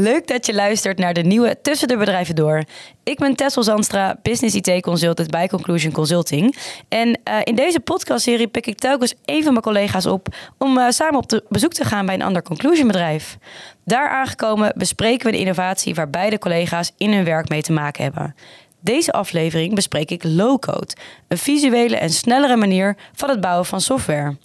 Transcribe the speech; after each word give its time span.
Leuk 0.00 0.26
dat 0.26 0.46
je 0.46 0.54
luistert 0.54 0.98
naar 0.98 1.14
de 1.14 1.22
nieuwe 1.22 1.60
Tussen 1.62 1.88
de 1.88 1.96
Bedrijven 1.96 2.34
Door. 2.34 2.62
Ik 3.02 3.18
ben 3.18 3.36
Tessel 3.36 3.62
Zandstra, 3.62 4.18
Business 4.22 4.54
IT 4.54 4.82
Consultant 4.82 5.30
bij 5.30 5.48
Conclusion 5.48 5.92
Consulting. 5.92 6.56
En 6.88 7.08
uh, 7.08 7.38
in 7.44 7.54
deze 7.54 7.80
podcastserie 7.80 8.48
pik 8.48 8.66
ik 8.66 8.78
telkens 8.78 9.14
een 9.24 9.42
van 9.42 9.52
mijn 9.52 9.64
collega's 9.64 10.06
op 10.06 10.28
om 10.58 10.78
uh, 10.78 10.88
samen 10.88 11.18
op 11.18 11.40
bezoek 11.48 11.72
te 11.72 11.84
gaan 11.84 12.06
bij 12.06 12.14
een 12.14 12.22
ander 12.22 12.42
Conclusion 12.42 12.86
bedrijf. 12.86 13.38
Daar 13.84 14.08
aangekomen 14.08 14.72
bespreken 14.76 15.26
we 15.26 15.32
de 15.32 15.38
innovatie 15.38 15.94
waar 15.94 16.10
beide 16.10 16.38
collega's 16.38 16.92
in 16.96 17.12
hun 17.12 17.24
werk 17.24 17.48
mee 17.48 17.62
te 17.62 17.72
maken 17.72 18.02
hebben. 18.02 18.34
Deze 18.80 19.12
aflevering 19.12 19.74
bespreek 19.74 20.10
ik 20.10 20.24
low-code, 20.24 20.94
een 21.28 21.38
visuele 21.38 21.96
en 21.96 22.10
snellere 22.10 22.56
manier 22.56 22.96
van 23.12 23.28
het 23.28 23.40
bouwen 23.40 23.66
van 23.66 23.80
software. 23.80 24.36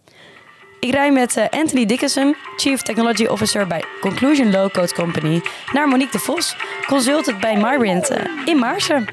Ik 0.80 0.92
rij 0.92 1.12
met 1.12 1.38
uh, 1.38 1.46
Anthony 1.50 1.86
Dickinson, 1.86 2.36
Chief 2.56 2.82
Technology 2.82 3.26
Officer 3.26 3.68
bij 3.68 3.84
Conclusion 4.02 4.52
Low 4.52 4.72
Code 4.72 4.94
Company, 4.94 5.42
naar 5.74 5.88
Monique 5.88 6.12
de 6.12 6.20
Vos, 6.20 6.56
consultant 6.88 7.40
bij 7.40 7.56
Mybrand 7.56 8.12
uh, 8.12 8.18
in 8.46 8.58
Maarsen. 8.58 9.06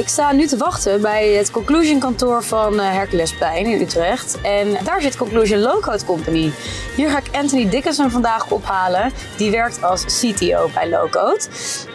Ik 0.00 0.08
sta 0.08 0.32
nu 0.32 0.46
te 0.46 0.56
wachten 0.56 1.00
bij 1.00 1.28
het 1.28 1.50
Conclusion 1.50 1.98
kantoor 1.98 2.42
van 2.42 2.74
uh, 2.74 2.80
Herculesplein 2.80 3.66
in 3.66 3.80
Utrecht. 3.80 4.40
En 4.42 4.84
daar 4.84 5.02
zit 5.02 5.16
Conclusion 5.16 5.60
Low 5.60 5.80
Code 5.80 6.04
Company. 6.04 6.52
Hier 6.96 7.10
ga 7.10 7.18
ik 7.18 7.28
Anthony 7.32 7.68
Dickinson 7.68 8.10
vandaag 8.10 8.50
ophalen. 8.50 9.12
Die 9.36 9.50
werkt 9.50 9.82
als 9.82 10.04
CTO 10.04 10.70
bij 10.74 10.88
Low 10.88 11.10
Code. 11.10 11.40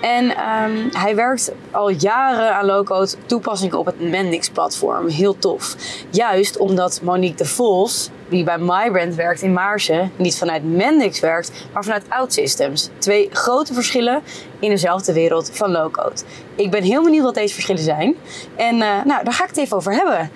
En 0.01 0.23
um, 0.29 0.89
hij 0.91 1.15
werkt 1.15 1.51
al 1.71 1.89
jaren 1.89 2.55
aan 2.55 2.65
Low 2.65 2.85
Code 2.85 3.11
toepassingen 3.25 3.77
op 3.77 3.85
het 3.85 3.99
Mendix 3.99 4.49
platform. 4.49 5.07
Heel 5.07 5.37
tof. 5.37 5.75
Juist 6.09 6.57
omdat 6.57 7.01
Monique 7.03 7.37
de 7.37 7.45
Vos 7.45 8.09
die 8.29 8.43
bij 8.43 8.57
MyBrand 8.57 9.15
werkt 9.15 9.41
in 9.41 9.53
Maarsen, 9.53 10.11
niet 10.15 10.37
vanuit 10.37 10.63
Mendix 10.63 11.19
werkt, 11.19 11.51
maar 11.73 11.83
vanuit 11.83 12.03
OutSystems. 12.09 12.89
Twee 12.97 13.29
grote 13.31 13.73
verschillen 13.73 14.21
in 14.59 14.69
dezelfde 14.69 15.13
wereld 15.13 15.49
van 15.53 15.71
low-code. 15.71 16.21
Ik 16.55 16.71
ben 16.71 16.83
heel 16.83 17.03
benieuwd 17.03 17.23
wat 17.23 17.33
deze 17.33 17.53
verschillen 17.53 17.83
zijn. 17.83 18.15
En 18.55 18.75
uh, 18.75 19.03
nou, 19.05 19.23
daar 19.23 19.33
ga 19.33 19.43
ik 19.43 19.49
het 19.49 19.57
even 19.57 19.77
over 19.77 19.93
hebben. 19.93 20.31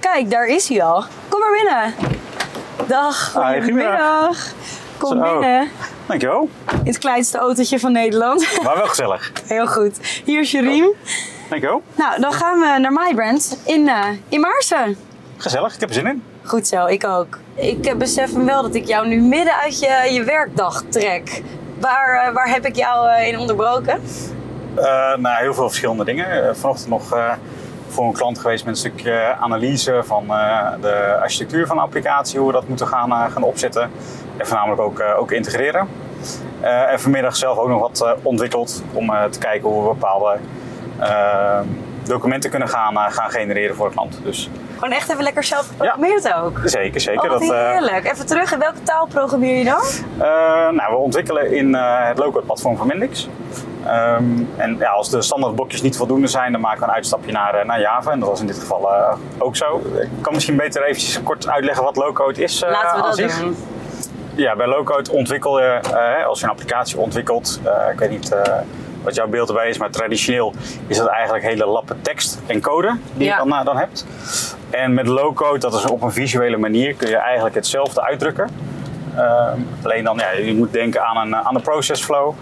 Kijk, 0.00 0.30
daar 0.30 0.46
is 0.46 0.68
hij 0.68 0.82
al. 0.82 1.04
Kom 1.28 1.40
maar 1.40 1.52
binnen. 1.52 1.94
Dag, 2.86 3.32
goedemiddag. 3.32 4.52
Kom 4.98 5.10
Zo. 5.10 5.38
binnen. 5.38 5.68
Dankjewel. 6.06 6.48
In 6.70 6.86
het 6.86 6.98
kleinste 6.98 7.38
autootje 7.38 7.78
van 7.78 7.92
Nederland. 7.92 8.48
Maar 8.64 8.76
wel 8.76 8.86
gezellig. 8.86 9.32
Heel 9.46 9.66
goed. 9.66 10.22
Hier 10.24 10.40
is 10.40 10.50
je 10.50 10.60
riem. 10.60 10.92
Dankjewel. 11.48 11.82
Nou, 11.94 12.20
dan 12.20 12.32
gaan 12.32 12.58
we 12.58 12.78
naar 12.78 12.92
MyBrand 12.92 13.58
in, 13.64 13.80
uh, 13.80 14.06
in 14.28 14.40
Maarsen. 14.40 14.96
Gezellig, 15.36 15.74
ik 15.74 15.80
heb 15.80 15.88
er 15.88 15.94
zin 15.94 16.06
in. 16.06 16.22
Goed 16.44 16.66
zo, 16.66 16.86
ik 16.86 17.06
ook. 17.06 17.38
Ik 17.54 17.86
uh, 17.86 17.94
besef 17.94 18.36
me 18.36 18.44
wel 18.44 18.62
dat 18.62 18.74
ik 18.74 18.86
jou 18.86 19.08
nu 19.08 19.20
midden 19.20 19.54
uit 19.54 19.80
je, 19.80 20.08
je 20.12 20.24
werkdag 20.24 20.82
trek. 20.88 21.42
Waar, 21.80 22.28
uh, 22.28 22.34
waar 22.34 22.48
heb 22.48 22.66
ik 22.66 22.76
jou 22.76 23.08
uh, 23.08 23.28
in 23.28 23.38
onderbroken? 23.38 24.00
nou, 25.16 25.36
heel 25.40 25.54
veel 25.54 25.68
verschillende 25.68 26.04
dingen. 26.04 26.56
vanochtend 26.56 26.88
nog 26.88 27.36
voor 27.88 28.04
een 28.04 28.12
klant 28.12 28.38
geweest 28.38 28.64
met 28.64 28.74
een 28.74 28.80
stukje 28.80 29.34
analyse 29.40 30.02
van 30.04 30.26
de 30.80 31.18
architectuur 31.20 31.66
van 31.66 31.76
de 31.76 31.82
applicatie, 31.82 32.38
hoe 32.38 32.46
we 32.46 32.52
dat 32.52 32.68
moeten 32.68 32.86
gaan, 32.86 33.30
gaan 33.30 33.42
opzetten 33.42 33.90
en 34.36 34.46
voornamelijk 34.46 34.80
ook, 34.80 35.00
ook 35.18 35.32
integreren. 35.32 35.88
en 36.60 37.00
vanmiddag 37.00 37.36
zelf 37.36 37.58
ook 37.58 37.68
nog 37.68 37.80
wat 37.80 38.16
ontwikkeld 38.22 38.82
om 38.92 39.12
te 39.30 39.38
kijken 39.38 39.68
hoe 39.68 39.82
we 39.82 39.88
bepaalde 39.88 40.38
documenten 42.02 42.50
kunnen 42.50 42.68
gaan, 42.68 43.12
gaan 43.12 43.30
genereren 43.30 43.76
voor 43.76 43.86
het 43.86 43.94
klant. 43.94 44.20
Dus 44.22 44.50
gewoon 44.82 44.98
echt 44.98 45.10
even 45.10 45.22
lekker 45.22 45.44
zelf 45.44 45.66
geprogrammeerd 45.66 46.22
ja. 46.22 46.40
ook. 46.40 46.60
Zeker, 46.64 47.00
zeker. 47.00 47.22
Oh, 47.22 47.30
dat, 47.30 47.40
heerlijk. 47.40 48.10
Even 48.12 48.26
terug, 48.26 48.52
in 48.52 48.58
welke 48.58 48.82
taal 48.82 49.06
programmeer 49.06 49.58
je 49.58 49.64
dan? 49.64 49.80
Uh, 50.18 50.24
nou, 50.70 50.90
we 50.90 50.96
ontwikkelen 50.96 51.52
in 51.52 51.68
uh, 51.68 52.06
het 52.08 52.18
low-code 52.18 52.46
platform 52.46 52.76
van 52.76 52.86
Mendix. 52.86 53.28
Um, 53.86 54.48
en 54.56 54.76
ja, 54.78 54.90
als 54.90 55.10
de 55.10 55.22
standaard 55.22 55.54
blokjes 55.54 55.82
niet 55.82 55.96
voldoende 55.96 56.26
zijn, 56.26 56.52
dan 56.52 56.60
maken 56.60 56.80
we 56.80 56.86
een 56.86 56.92
uitstapje 56.92 57.32
naar, 57.32 57.66
naar 57.66 57.80
Java. 57.80 58.10
En 58.10 58.20
dat 58.20 58.28
was 58.28 58.40
in 58.40 58.46
dit 58.46 58.58
geval 58.58 58.82
uh, 58.82 59.14
ook 59.38 59.56
zo. 59.56 59.82
Ik 60.00 60.08
kan 60.20 60.34
misschien 60.34 60.56
beter 60.56 60.82
eventjes 60.82 61.22
kort 61.22 61.48
uitleggen 61.48 61.84
wat 61.84 61.96
low-code 61.96 62.42
is. 62.42 62.60
Laten 62.60 62.96
we 62.96 63.02
dat 63.02 63.16
zich. 63.16 63.38
doen. 63.40 63.56
Ja, 64.34 64.56
bij 64.56 64.66
low-code 64.66 65.12
ontwikkel 65.12 65.60
je, 65.60 65.80
als 66.26 66.38
je 66.38 66.44
een 66.44 66.50
applicatie 66.50 66.98
ontwikkelt, 66.98 67.60
ik 67.92 67.98
weet 67.98 68.10
niet 68.10 68.36
wat 69.02 69.14
jouw 69.14 69.26
beeld 69.26 69.48
erbij 69.48 69.68
is, 69.68 69.78
maar 69.78 69.90
traditioneel 69.90 70.52
is 70.86 70.96
dat 70.96 71.06
eigenlijk 71.06 71.44
hele 71.44 71.66
lappen 71.66 72.02
tekst 72.02 72.40
en 72.46 72.60
code 72.60 72.96
die 73.14 73.26
ja. 73.26 73.42
je 73.42 73.48
dan, 73.48 73.64
dan 73.64 73.76
hebt. 73.76 74.06
En 74.70 74.94
met 74.94 75.06
low-code, 75.06 75.58
dat 75.58 75.74
is 75.74 75.84
op 75.84 76.02
een 76.02 76.12
visuele 76.12 76.56
manier, 76.56 76.94
kun 76.94 77.08
je 77.08 77.16
eigenlijk 77.16 77.54
hetzelfde 77.54 78.02
uitdrukken. 78.02 78.48
Uh, 79.16 79.48
alleen 79.82 80.04
dan, 80.04 80.18
ja, 80.18 80.30
je 80.30 80.54
moet 80.54 80.72
denken 80.72 81.06
aan 81.06 81.16
een, 81.16 81.36
aan 81.36 81.54
de 81.54 81.60
process 81.60 82.02
flow. 82.02 82.34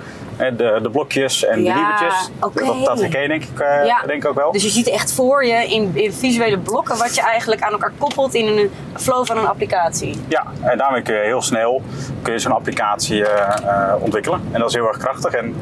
De, 0.56 0.78
de 0.82 0.90
blokjes 0.90 1.44
en 1.44 1.62
ja, 1.62 1.74
de 1.74 1.78
riebertjes. 1.78 2.30
Okay. 2.40 2.66
Dat, 2.66 2.84
dat 2.84 3.00
herken 3.00 3.22
je 3.22 3.28
denk 3.28 3.42
ik, 3.42 3.60
uh, 3.60 3.86
ja. 3.86 4.02
denk 4.06 4.22
ik 4.22 4.28
ook 4.28 4.34
wel. 4.34 4.52
Dus 4.52 4.62
je 4.62 4.68
ziet 4.68 4.88
echt 4.88 5.12
voor 5.12 5.44
je 5.44 5.66
in, 5.66 5.90
in, 5.94 6.12
visuele 6.12 6.58
blokken 6.58 6.98
wat 6.98 7.14
je 7.14 7.20
eigenlijk 7.20 7.62
aan 7.62 7.72
elkaar 7.72 7.92
koppelt 7.98 8.34
in 8.34 8.46
een 8.46 8.70
flow 8.96 9.26
van 9.26 9.38
een 9.38 9.46
applicatie. 9.46 10.20
Ja, 10.28 10.46
en 10.60 10.78
daarmee 10.78 11.02
kun 11.02 11.14
je 11.14 11.20
heel 11.20 11.42
snel 11.42 11.82
kun 12.22 12.32
je 12.32 12.38
zo'n 12.38 12.52
applicatie 12.52 13.20
uh, 13.20 13.28
uh, 13.64 13.94
ontwikkelen. 14.00 14.40
En 14.52 14.60
dat 14.60 14.68
is 14.68 14.74
heel 14.74 14.88
erg 14.88 14.98
krachtig. 14.98 15.32
En, 15.32 15.54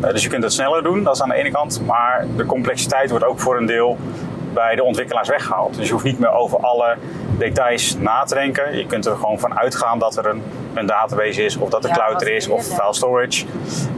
dus 0.00 0.22
je 0.22 0.28
kunt 0.28 0.42
het 0.42 0.52
sneller 0.52 0.82
doen, 0.82 1.02
dat 1.02 1.14
is 1.14 1.22
aan 1.22 1.28
de 1.28 1.34
ene 1.34 1.50
kant. 1.50 1.80
Maar 1.86 2.26
de 2.36 2.46
complexiteit 2.46 3.10
wordt 3.10 3.24
ook 3.24 3.40
voor 3.40 3.56
een 3.56 3.66
deel 3.66 3.96
bij 4.54 4.74
de 4.74 4.84
ontwikkelaars 4.84 5.28
weggehaald. 5.28 5.76
Dus 5.76 5.86
je 5.86 5.92
hoeft 5.92 6.04
niet 6.04 6.18
meer 6.18 6.32
over 6.32 6.58
alle 6.58 6.96
details 7.38 7.96
na 7.98 8.22
te 8.22 8.34
denken. 8.34 8.76
Je 8.76 8.86
kunt 8.86 9.06
er 9.06 9.16
gewoon 9.16 9.38
van 9.38 9.58
uitgaan 9.58 9.98
dat 9.98 10.16
er 10.16 10.26
een, 10.26 10.42
een 10.74 10.86
database 10.86 11.44
is, 11.44 11.56
of 11.56 11.70
dat 11.70 11.84
er 11.84 11.90
ja, 11.90 11.96
cloud 11.96 12.22
er 12.22 12.34
is, 12.34 12.48
of 12.48 12.64
file 12.64 12.94
storage. 12.94 13.44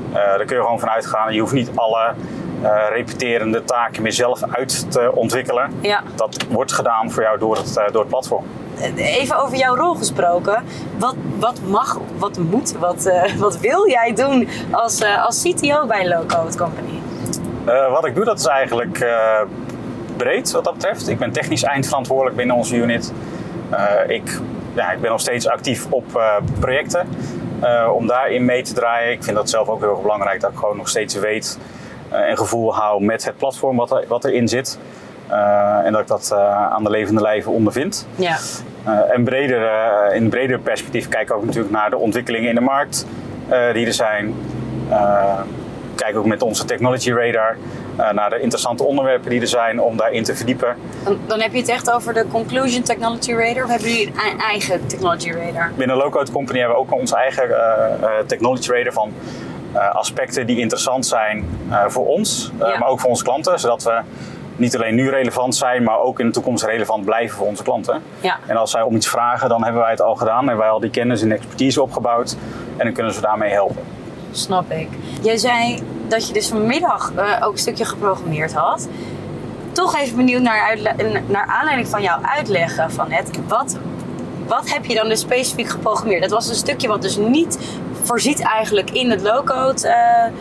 Uh, 0.09 0.15
daar 0.15 0.45
kun 0.45 0.57
je 0.57 0.63
gewoon 0.63 0.81
van 0.81 0.91
uitgaan. 0.91 1.35
Je 1.35 1.41
hoeft 1.41 1.53
niet 1.53 1.71
alle 1.75 2.13
uh, 2.63 2.83
repeterende 2.89 3.65
taken 3.65 4.03
meer 4.03 4.13
zelf 4.13 4.43
uit 4.51 4.93
te 4.93 5.11
ontwikkelen. 5.15 5.71
Ja. 5.81 6.03
Dat 6.15 6.47
wordt 6.49 6.73
gedaan 6.73 7.11
voor 7.11 7.23
jou 7.23 7.39
door 7.39 7.57
het, 7.57 7.77
uh, 7.79 7.85
door 7.93 8.01
het 8.01 8.11
platform. 8.11 8.45
Even 8.97 9.39
over 9.39 9.57
jouw 9.57 9.77
rol 9.77 9.95
gesproken. 9.95 10.65
Wat, 10.99 11.15
wat 11.39 11.61
mag, 11.67 11.99
wat 12.19 12.39
moet, 12.39 12.73
wat, 12.73 13.11
wat 13.39 13.61
wil 13.61 13.89
jij 13.89 14.13
doen 14.15 14.49
als, 14.71 15.03
als 15.27 15.43
CTO 15.43 15.87
bij 15.87 16.09
Low 16.09 16.27
Code 16.27 16.57
Company? 16.57 17.01
wat 17.91 18.05
ik 18.05 18.15
doe, 18.15 18.25
dat 18.25 18.39
is 18.39 18.47
eigenlijk 18.47 19.07
breed 20.17 20.51
wat 20.51 20.65
dat 20.65 20.73
betreft. 20.73 21.09
Ik 21.09 21.19
ben 21.19 21.33
technisch 21.33 21.63
eindverantwoordelijk 21.63 22.37
binnen 22.37 22.57
onze 22.57 22.77
unit. 22.77 23.13
Ik, 24.07 24.41
ja, 24.75 24.91
ik 24.91 25.01
ben 25.01 25.11
nog 25.11 25.21
steeds 25.21 25.49
actief 25.49 25.87
op 25.91 26.21
projecten 26.61 27.09
om 27.93 28.07
daarin 28.07 28.45
mee 28.45 28.63
te 28.63 28.73
draaien. 28.73 29.13
Ik 29.13 29.25
vind 29.25 29.37
dat 29.37 29.51
zelf 29.51 29.69
ook 29.69 29.81
heel 29.81 29.91
erg 29.91 30.03
belangrijk 30.03 30.41
dat 30.41 30.51
ik 30.51 30.59
gewoon 30.59 30.77
nog 30.77 30.89
steeds 30.89 31.15
weet 31.15 31.59
en 32.11 32.39
gevoel 32.39 32.75
hou 32.75 33.05
met 33.05 33.25
het 33.25 33.37
platform 33.37 33.77
wat, 33.77 33.91
er, 33.91 34.05
wat 34.09 34.25
erin 34.25 34.49
zit. 34.49 34.79
En 35.85 35.93
dat 35.93 36.01
ik 36.01 36.07
dat 36.07 36.33
aan 36.71 36.85
de 36.85 36.91
levende 36.91 37.21
lijve 37.21 37.51
ondervind. 37.51 38.07
Ja. 38.15 38.37
en 39.15 39.25
breder, 39.25 39.61
in 40.15 40.23
een 40.23 40.29
breder 40.31 40.59
perspectief 40.59 41.09
kijk 41.09 41.29
ik 41.29 41.37
ook 41.37 41.45
natuurlijk 41.45 41.75
naar 41.75 41.91
de 41.91 41.97
ontwikkelingen 41.97 42.49
in 42.49 42.55
de 42.55 42.61
markt 42.61 43.07
die 43.73 43.87
er 43.87 43.93
zijn. 43.93 44.35
kijk 45.95 46.17
ook 46.17 46.27
met 46.27 46.43
onze 46.43 46.65
technology 46.65 47.11
radar 47.11 47.57
uh, 48.01 48.11
naar 48.13 48.31
de 48.31 48.41
interessante 48.41 48.83
onderwerpen 48.83 49.31
die 49.31 49.41
er 49.41 49.47
zijn 49.47 49.81
om 49.81 49.97
daarin 49.97 50.23
te 50.23 50.35
verdiepen. 50.37 50.77
Dan, 51.05 51.19
dan 51.27 51.41
heb 51.41 51.53
je 51.53 51.59
het 51.59 51.69
echt 51.69 51.91
over 51.91 52.15
de 52.15 52.27
Conclusion 52.27 52.83
Technology 52.83 53.33
Radar 53.33 53.65
of 53.65 53.71
hebben 53.71 53.89
jullie 53.89 54.07
een 54.07 54.41
eigen 54.41 54.87
Technology 54.87 55.31
Radar? 55.31 55.71
Binnen 55.77 55.97
Low 55.97 56.11
Code 56.13 56.33
Company 56.33 56.59
hebben 56.59 56.77
we 56.77 56.83
ook 56.83 56.93
onze 56.93 57.17
eigen 57.17 57.49
uh, 57.49 57.57
Technology 58.27 58.71
Radar 58.71 58.93
van 58.93 59.13
uh, 59.75 59.95
aspecten 59.95 60.47
die 60.47 60.59
interessant 60.59 61.07
zijn 61.07 61.45
voor 61.89 62.07
ons, 62.07 62.53
Ja. 62.59 62.79
maar 62.79 62.89
ook 62.89 63.01
voor 63.01 63.11
onze 63.11 63.23
klanten, 63.25 63.61
zodat 63.61 63.83
we 63.83 64.01
niet 64.57 64.77
alleen 64.77 64.95
nu 64.95 65.11
relevant 65.11 65.55
zijn, 65.55 65.83
maar 65.83 66.01
ook 66.01 66.21
in 66.21 66.27
de 66.27 66.33
toekomst 66.33 66.65
relevant 66.65 67.05
blijven 67.05 67.37
voor 67.37 67.47
onze 67.47 67.63
klanten. 67.63 68.03
Ja. 68.21 68.39
En 68.47 68.57
als 68.57 68.71
zij 68.71 68.83
om 68.83 68.97
iets 68.97 69.09
vragen, 69.09 69.49
dan 69.49 69.65
hebben 69.65 69.83
wij 69.83 69.91
het 69.91 70.01
al 70.01 70.15
gedaan, 70.15 70.39
hebben 70.39 70.59
wij 70.59 70.69
al 70.69 70.81
die 70.81 70.91
kennis 70.91 71.23
en 71.23 71.33
expertise 71.33 71.83
opgebouwd 71.83 72.37
en 72.77 72.85
dan 72.85 72.93
kunnen 72.93 73.13
ze 73.13 73.21
daarmee 73.21 73.51
helpen. 73.51 73.83
Snap 74.31 74.71
ik. 74.71 74.89
Jij 75.23 75.37
zei 75.37 75.83
dat 76.09 76.27
je 76.27 76.33
dus 76.33 76.49
vanmiddag 76.49 77.13
uh, 77.17 77.41
ook 77.43 77.53
een 77.53 77.59
stukje 77.59 77.85
geprogrammeerd 77.85 78.55
had. 78.55 78.89
Toch 79.73 79.97
even 79.97 80.17
benieuwd 80.17 80.43
naar, 80.43 80.79
naar 81.27 81.47
aanleiding 81.47 81.89
van 81.89 82.03
jouw 82.03 82.19
uitleggen 82.23 82.91
van 82.91 83.11
het. 83.11 83.31
Wat, 83.49 83.77
wat 84.47 84.71
heb 84.71 84.85
je 84.85 84.95
dan 84.95 85.09
dus 85.09 85.21
specifiek 85.21 85.69
geprogrammeerd? 85.69 86.23
Dat 86.23 86.31
was 86.31 86.49
een 86.49 86.55
stukje 86.55 86.89
wat 86.89 87.03
dus 87.03 87.17
niet 87.17 87.59
voorziet 88.03 88.41
eigenlijk 88.41 88.91
in 88.91 89.11
het 89.11 89.23
low-code 89.23 89.83
uh, 89.85 89.93
uh, 89.93 90.33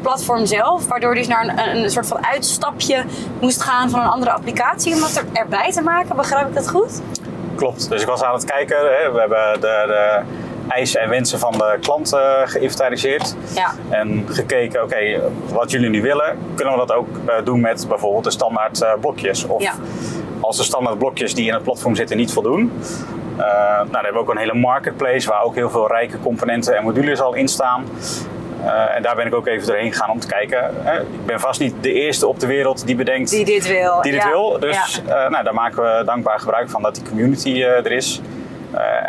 platform 0.00 0.46
zelf. 0.46 0.86
Waardoor 0.86 1.10
je 1.10 1.18
dus 1.18 1.28
naar 1.28 1.48
een, 1.48 1.76
een, 1.76 1.90
soort 1.90 2.06
van 2.06 2.26
uitstapje 2.26 3.04
moest 3.40 3.62
gaan 3.62 3.90
van 3.90 4.00
een 4.00 4.08
andere 4.08 4.30
applicatie. 4.30 4.94
Om 4.94 5.00
dat 5.00 5.16
er, 5.16 5.24
erbij 5.32 5.72
te 5.72 5.82
maken. 5.82 6.16
Begrijp 6.16 6.48
ik 6.48 6.54
dat 6.54 6.68
goed? 6.68 7.00
Klopt. 7.54 7.88
Dus 7.88 8.00
ik 8.00 8.06
was 8.06 8.22
aan 8.22 8.34
het 8.34 8.44
kijken. 8.44 8.76
Hè. 8.76 9.12
We 9.12 9.18
hebben 9.18 9.60
de, 9.60 9.84
de 9.86 10.20
eisen 10.68 11.00
en 11.00 11.08
wensen 11.08 11.38
van 11.38 11.52
de 11.52 11.76
klant 11.80 12.12
uh, 12.14 12.20
geïnventariseerd. 12.44 13.36
Ja. 13.54 13.74
En 13.88 14.24
gekeken, 14.28 14.82
oké, 14.82 14.94
okay, 14.94 15.20
wat 15.52 15.70
jullie 15.70 15.88
nu 15.88 16.02
willen, 16.02 16.38
kunnen 16.54 16.74
we 16.74 16.86
dat 16.86 16.92
ook 16.92 17.08
uh, 17.08 17.34
doen 17.44 17.60
met 17.60 17.88
bijvoorbeeld 17.88 18.24
de 18.24 18.30
standaard 18.30 18.82
uh, 18.82 18.92
blokjes? 19.00 19.46
Of 19.46 19.62
ja. 19.62 19.72
als 20.40 20.56
de 20.56 20.62
standaard 20.62 20.98
blokjes 20.98 21.34
die 21.34 21.46
in 21.46 21.52
het 21.52 21.62
platform 21.62 21.94
zitten 21.94 22.16
niet 22.16 22.32
voldoen. 22.32 22.72
Nou, 23.36 23.86
dan 23.90 24.04
hebben 24.04 24.12
we 24.12 24.18
ook 24.18 24.30
een 24.30 24.38
hele 24.38 24.54
marketplace 24.54 25.28
waar 25.28 25.42
ook 25.42 25.54
heel 25.54 25.70
veel 25.70 25.88
rijke 25.88 26.20
componenten 26.20 26.76
en 26.76 26.84
modules 26.84 27.20
al 27.20 27.34
in 27.34 27.48
staan. 27.48 27.84
Uh, 28.64 28.96
en 28.96 29.02
daar 29.02 29.16
ben 29.16 29.26
ik 29.26 29.34
ook 29.34 29.46
even 29.46 29.66
doorheen 29.66 29.92
gegaan 29.92 30.10
om 30.10 30.20
te 30.20 30.26
kijken. 30.26 30.70
ik 31.12 31.26
ben 31.26 31.40
vast 31.40 31.60
niet 31.60 31.74
de 31.80 31.92
eerste 31.92 32.26
op 32.26 32.40
de 32.40 32.46
wereld 32.46 32.86
die 32.86 32.96
bedenkt. 32.96 33.30
Die 33.30 33.44
dit 33.44 33.68
wil. 33.68 34.02
Die 34.02 34.12
dit 34.12 34.24
wil. 34.24 34.56
Dus 34.60 35.02
ja. 35.06 35.24
uh, 35.24 35.30
nou, 35.30 35.44
daar 35.44 35.54
maken 35.54 35.82
we 35.82 36.02
dankbaar 36.04 36.40
gebruik 36.40 36.70
van 36.70 36.82
dat 36.82 36.94
die 36.94 37.04
community 37.04 37.62
er 37.62 37.92
is. 37.92 38.20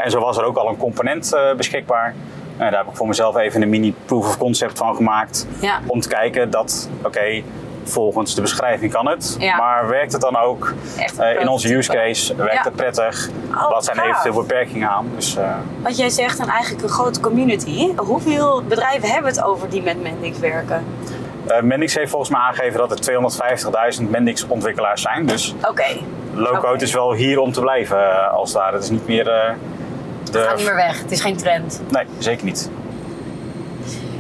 en 0.04 0.12
zo 0.12 0.20
was 0.20 0.38
er 0.38 0.44
ook 0.44 0.58
al 0.58 0.70
een 0.70 0.78
component 0.78 1.38
beschikbaar. 1.58 2.14
daar 2.58 2.78
heb 2.78 2.88
ik 2.88 2.96
voor 2.96 3.08
mezelf 3.08 3.38
even 3.38 3.62
een 3.62 3.70
mini 3.70 3.94
proof 4.06 4.28
of 4.28 4.38
concept 4.38 4.78
van 4.78 4.96
gemaakt. 4.96 5.48
Ja. 5.60 5.80
Om 5.88 6.00
te 6.00 6.08
kijken 6.08 6.50
dat, 6.50 6.90
oké, 7.04 7.44
volgens 7.84 8.36
de 8.36 8.42
beschrijving 8.42 8.92
kan 8.92 9.08
het. 9.08 9.38
Maar 9.58 9.88
werkt 9.88 10.12
het 10.12 10.22
dan 10.22 10.38
ook 10.38 10.74
uh, 11.20 11.40
in 11.40 11.48
onze 11.48 11.76
use 11.76 11.92
case? 11.92 12.36
Werkt 12.36 12.54
ja. 12.54 12.64
het 12.64 12.76
prettig? 12.76 13.30
Oh, 13.52 13.70
Wat 13.70 13.86
zijn 13.86 14.00
eventueel 14.00 14.36
beperkingen 14.36 14.90
aan? 14.90 15.12
Dus, 15.16 15.38
uh, 15.38 15.56
Wat 15.82 15.98
jij 15.98 16.10
zegt, 16.10 16.40
een 16.40 16.50
eigenlijk 16.50 16.84
een 16.84 16.90
grote 16.90 17.20
community. 17.20 17.96
Hoeveel 17.96 18.64
bedrijven 18.64 19.10
hebben 19.10 19.32
het 19.32 19.44
over 19.44 19.70
die 19.70 19.82
met 19.82 20.02
Mendix 20.02 20.40
werken? 20.40 20.86
Uh, 21.48 21.62
Mendix 21.62 21.96
heeft 21.96 22.10
volgens 22.10 22.32
mij 22.32 22.42
aangegeven 22.42 22.88
dat 22.88 23.08
er 23.08 24.00
250.000 24.00 24.10
Mendix 24.10 24.48
ontwikkelaars 24.48 25.02
zijn. 25.02 25.26
Dus 25.26 25.56
okay. 25.70 26.04
low-code 26.34 26.68
okay. 26.68 26.82
is 26.82 26.94
wel 26.94 27.14
hier 27.14 27.40
om 27.40 27.52
te 27.52 27.62
blijven 27.62 28.32
als 28.32 28.52
daar. 28.52 28.74
Het 28.74 28.84
is 28.84 28.90
niet 28.90 29.08
meer... 29.08 29.24
de... 29.24 29.56
Het 30.24 30.38
gaat 30.38 30.56
niet 30.56 30.66
meer 30.66 30.76
weg. 30.76 31.02
Het 31.02 31.12
is 31.12 31.22
geen 31.22 31.38
trend. 31.38 31.82
Nee, 31.90 32.06
zeker 32.20 32.46
niet 32.46 32.70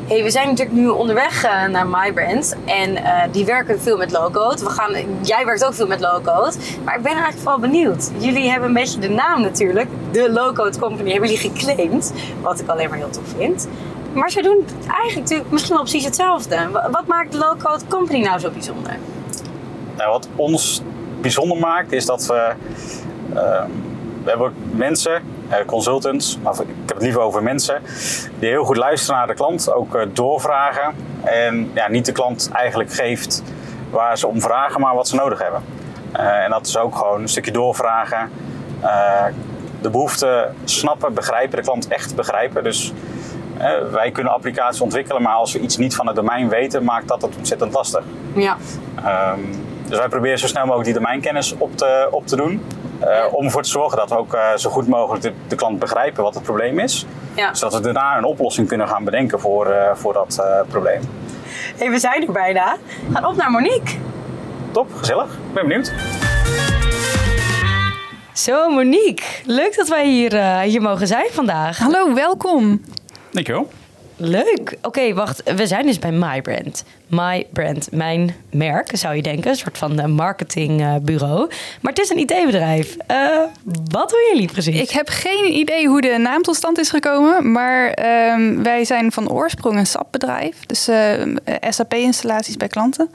hey, 0.07 0.23
we 0.23 0.29
zijn 0.29 0.47
natuurlijk 0.47 0.75
nu 0.77 0.87
onderweg 0.87 1.45
uh, 1.45 1.65
naar 1.65 1.87
MyBrand. 1.87 2.55
En 2.65 2.91
uh, 2.91 3.23
die 3.31 3.45
werken 3.45 3.81
veel 3.81 3.97
met 3.97 4.11
low-code. 4.11 4.63
We 4.63 4.69
gaan, 4.69 4.91
jij 5.21 5.45
werkt 5.45 5.65
ook 5.65 5.73
veel 5.73 5.87
met 5.87 5.99
low-code. 5.99 6.51
Maar 6.83 6.95
ik 6.95 7.01
ben 7.01 7.11
eigenlijk 7.11 7.43
wel 7.43 7.59
benieuwd. 7.59 8.11
Jullie 8.17 8.49
hebben 8.49 8.67
een 8.67 8.73
beetje 8.73 8.99
de 8.99 9.09
naam 9.09 9.41
natuurlijk. 9.41 9.89
De 10.11 10.31
low-code 10.31 10.79
company 10.79 11.11
hebben 11.11 11.29
jullie 11.29 11.49
geclaimd. 11.49 12.13
Wat 12.41 12.59
ik 12.59 12.67
alleen 12.67 12.89
maar 12.89 12.97
heel 12.97 13.09
tof 13.09 13.33
vind. 13.37 13.67
Maar 14.13 14.29
ze 14.29 14.41
doen 14.41 14.65
eigenlijk 14.87 15.15
natuurlijk 15.15 15.51
misschien 15.51 15.73
wel 15.73 15.83
precies 15.83 16.05
hetzelfde. 16.05 16.69
Wat 16.91 17.07
maakt 17.07 17.31
de 17.31 17.37
low-code 17.37 17.83
company 17.89 18.21
nou 18.21 18.39
zo 18.39 18.49
bijzonder? 18.49 18.97
Nou, 19.97 20.11
wat 20.11 20.27
ons 20.35 20.81
bijzonder 21.21 21.57
maakt 21.57 21.91
is 21.91 22.05
dat 22.05 22.25
we... 22.25 22.51
Uh, 23.33 23.63
we 24.23 24.29
hebben 24.29 24.53
mensen 24.71 25.15
eh, 25.15 25.21
consultants, 25.65 26.37
maar 26.43 26.53
ik 26.53 26.67
heb 26.85 26.95
het 26.95 27.03
liever 27.03 27.21
over 27.21 27.43
mensen, 27.43 27.81
die 28.39 28.49
heel 28.49 28.63
goed 28.63 28.77
luisteren 28.77 29.17
naar 29.17 29.27
de 29.27 29.33
klant, 29.33 29.73
ook 29.73 29.95
eh, 29.95 30.05
doorvragen 30.13 30.95
en 31.23 31.71
ja, 31.73 31.89
niet 31.89 32.05
de 32.05 32.11
klant 32.11 32.49
eigenlijk 32.53 32.93
geeft 32.93 33.43
waar 33.89 34.17
ze 34.17 34.27
om 34.27 34.41
vragen, 34.41 34.81
maar 34.81 34.95
wat 34.95 35.07
ze 35.07 35.15
nodig 35.15 35.41
hebben. 35.41 35.63
Eh, 36.11 36.43
en 36.43 36.49
dat 36.49 36.67
is 36.67 36.77
ook 36.77 36.95
gewoon 36.95 37.21
een 37.21 37.27
stukje 37.27 37.51
doorvragen, 37.51 38.29
de 39.81 39.89
behoefte 39.89 40.49
snappen, 40.63 41.13
begrijpen, 41.13 41.57
de 41.57 41.63
klant 41.63 41.87
echt 41.87 42.15
begrijpen. 42.15 42.63
Dus 42.63 42.93
wij 43.91 44.11
kunnen 44.11 44.33
applicaties 44.33 44.81
ontwikkelen, 44.81 45.21
maar 45.21 45.33
als 45.33 45.53
we 45.53 45.59
iets 45.59 45.77
niet 45.77 45.95
van 45.95 46.07
het 46.07 46.15
domein 46.15 46.49
weten, 46.49 46.83
maakt 46.83 47.07
dat 47.07 47.21
het 47.21 47.37
ontzettend 47.37 47.73
lastig. 47.73 48.03
Ja. 48.35 48.57
Um, 49.33 49.72
dus 49.93 50.01
wij 50.01 50.11
proberen 50.11 50.39
zo 50.39 50.47
snel 50.47 50.65
mogelijk 50.65 50.85
die 50.85 50.99
domeinkennis 50.99 51.55
op 51.57 51.77
te, 51.77 52.07
op 52.11 52.27
te 52.27 52.35
doen. 52.35 52.65
Uh, 53.03 53.25
om 53.31 53.45
ervoor 53.45 53.61
te 53.61 53.69
zorgen 53.69 53.97
dat 53.97 54.09
we 54.09 54.17
ook 54.17 54.33
uh, 54.33 54.55
zo 54.55 54.69
goed 54.69 54.87
mogelijk 54.87 55.23
de, 55.23 55.33
de, 55.47 55.55
klant 55.55 55.79
begrijpen 55.79 56.23
wat 56.23 56.33
het 56.33 56.43
probleem 56.43 56.79
is. 56.79 57.05
Ja. 57.35 57.53
Zodat 57.53 57.73
we 57.73 57.81
daarna 57.81 58.17
een 58.17 58.23
oplossing 58.23 58.67
kunnen 58.67 58.87
gaan 58.87 59.03
bedenken 59.03 59.39
voor, 59.39 59.67
uh, 59.67 59.95
voor 59.95 60.13
dat 60.13 60.43
probleem. 60.67 61.01
Hey, 61.77 61.89
we 61.89 61.99
zijn 61.99 62.27
er 62.27 62.31
bijna. 62.31 62.75
Gaan 63.13 63.25
op 63.25 63.35
naar 63.35 63.51
Monique. 63.51 63.95
Top, 64.71 64.87
gezellig. 64.95 65.33
Ik 65.33 65.53
ben 65.53 65.67
benieuwd. 65.67 65.93
Zo, 68.33 68.69
Monique. 68.69 69.25
Leuk 69.45 69.75
dat 69.75 69.87
wij 69.87 70.07
hier, 70.07 70.59
hier 70.59 70.81
mogen 70.81 71.07
zijn 71.07 71.27
vandaag. 71.31 71.77
Hallo, 71.77 72.13
welkom. 72.13 72.81
Dankjewel. 73.31 73.82
Leuk. 74.25 74.77
Oké, 74.81 75.13
wacht. 75.13 75.53
We 75.55 75.67
zijn 75.67 75.85
dus 75.85 75.99
bij 75.99 76.11
MyBrand. 76.11 76.83
MyBrand, 77.07 77.91
mijn 77.91 78.35
merk, 78.51 78.89
zou 78.93 79.15
je 79.15 79.21
denken. 79.21 79.49
Een 79.49 79.55
soort 79.55 79.77
van 79.77 80.11
marketingbureau. 80.11 81.49
Maar 81.81 81.93
het 81.93 82.01
is 82.01 82.09
een 82.09 82.17
IT-bedrijf. 82.17 82.97
Uh, 83.11 83.39
wat 83.89 84.09
doen 84.09 84.19
jullie 84.33 84.51
precies? 84.51 84.79
Ik 84.79 84.89
heb 84.89 85.09
geen 85.09 85.53
idee 85.53 85.87
hoe 85.87 86.01
de 86.01 86.17
naam 86.17 86.41
tot 86.41 86.55
stand 86.55 86.79
is 86.79 86.89
gekomen. 86.89 87.51
Maar 87.51 87.87
uh, 87.87 88.61
wij 88.61 88.85
zijn 88.85 89.11
van 89.11 89.31
oorsprong 89.31 89.77
een 89.77 89.87
SAP-bedrijf. 89.87 90.65
Dus 90.65 90.89
uh, 90.89 91.13
SAP-installaties 91.69 92.57
bij 92.57 92.67
klanten. 92.67 93.09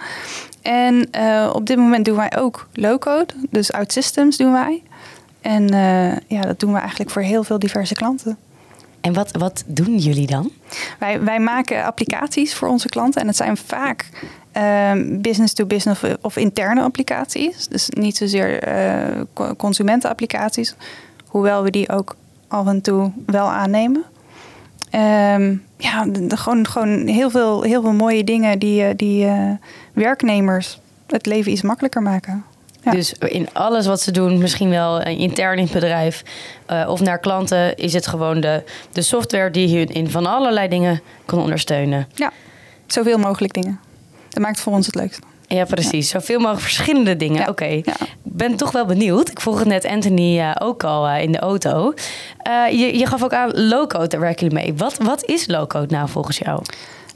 En 0.62 1.08
op 1.52 1.66
dit 1.66 1.76
moment 1.76 2.04
doen 2.04 2.16
wij 2.16 2.36
ook 2.38 2.68
low-code. 2.72 3.34
Dus 3.50 3.72
OutSystems 3.72 4.36
doen 4.36 4.52
wij. 4.52 4.82
En 5.40 5.66
ja, 6.26 6.40
dat 6.40 6.60
doen 6.60 6.72
we 6.72 6.78
eigenlijk 6.78 7.10
voor 7.10 7.22
heel 7.22 7.44
veel 7.44 7.58
diverse 7.58 7.94
klanten. 7.94 8.38
En 9.08 9.14
wat, 9.14 9.30
wat 9.32 9.64
doen 9.66 9.98
jullie 9.98 10.26
dan? 10.26 10.50
Wij, 10.98 11.22
wij 11.22 11.40
maken 11.40 11.84
applicaties 11.84 12.54
voor 12.54 12.68
onze 12.68 12.88
klanten. 12.88 13.20
En 13.20 13.26
het 13.26 13.36
zijn 13.36 13.56
vaak 13.56 14.08
business-to-business 15.04 16.00
of, 16.20 16.36
interne 16.36 16.82
applicaties. 16.82 17.68
Dus 17.68 17.88
niet 17.88 18.16
zozeer 18.16 18.68
uh, 18.68 19.20
consumentenapplicaties. 19.56 20.74
Hoewel 21.26 21.62
we 21.62 21.70
die 21.70 21.88
ook 21.88 22.16
af 22.48 22.66
en 22.66 22.80
toe 22.80 23.12
wel 23.26 23.46
aannemen. 23.46 24.04
Um, 24.94 25.62
ja, 25.76 26.06
gewoon, 26.28 26.66
gewoon 26.66 27.06
heel, 27.06 27.30
veel, 27.30 27.62
heel 27.62 27.82
veel 27.82 27.92
mooie 27.92 28.24
dingen 28.24 28.58
die, 28.58 28.82
eh, 28.82 28.94
die 28.96 29.24
uh, 29.24 29.50
werknemers 29.92 30.80
het 31.06 31.26
leven 31.26 31.52
iets 31.52 31.62
makkelijker 31.62 32.02
maken. 32.02 32.44
Dus 32.90 33.12
in 33.12 33.48
alles 33.52 33.86
wat 33.86 34.00
ze 34.00 34.10
doen, 34.10 34.38
misschien 34.38 34.70
wel 34.70 35.02
intern 35.02 35.58
in 35.58 35.64
het 35.64 35.72
bedrijf 35.72 36.22
uh, 36.70 36.88
of 36.88 37.00
naar 37.00 37.18
klanten, 37.18 37.76
is 37.76 37.92
het 37.92 38.06
gewoon 38.06 38.40
de, 38.40 38.62
de 38.92 39.02
software 39.02 39.50
die 39.50 39.68
je 39.68 39.84
in 39.84 40.10
van 40.10 40.26
allerlei 40.26 40.68
dingen 40.68 41.00
kan 41.26 41.38
ondersteunen. 41.38 42.08
Ja, 42.14 42.32
zoveel 42.86 43.18
mogelijk 43.18 43.52
dingen. 43.52 43.80
Dat 44.28 44.42
maakt 44.42 44.60
voor 44.60 44.72
ons 44.72 44.86
het 44.86 44.94
leukste. 44.94 45.22
Ja, 45.46 45.64
precies. 45.64 46.08
Zoveel 46.08 46.38
mogelijk 46.38 46.62
verschillende 46.62 47.16
dingen. 47.16 47.48
Oké. 47.48 47.64
Ik 47.64 47.84
ben 48.22 48.56
toch 48.56 48.72
wel 48.72 48.84
benieuwd. 48.84 49.28
Ik 49.28 49.40
vroeg 49.40 49.58
het 49.58 49.68
net 49.68 49.86
Anthony 49.86 50.38
uh, 50.38 50.54
ook 50.58 50.84
al 50.84 51.08
uh, 51.08 51.22
in 51.22 51.32
de 51.32 51.38
auto. 51.38 51.94
je, 52.70 52.98
je 52.98 53.06
gaf 53.06 53.22
ook 53.22 53.32
aan 53.32 53.68
low-code, 53.68 54.08
daar 54.08 54.20
werken 54.20 54.48
jullie 54.48 54.64
mee. 54.64 54.76
Wat, 54.76 54.96
wat 54.96 55.24
is 55.24 55.46
low-code 55.46 55.94
nou 55.94 56.08
volgens 56.08 56.38
jou? 56.38 56.62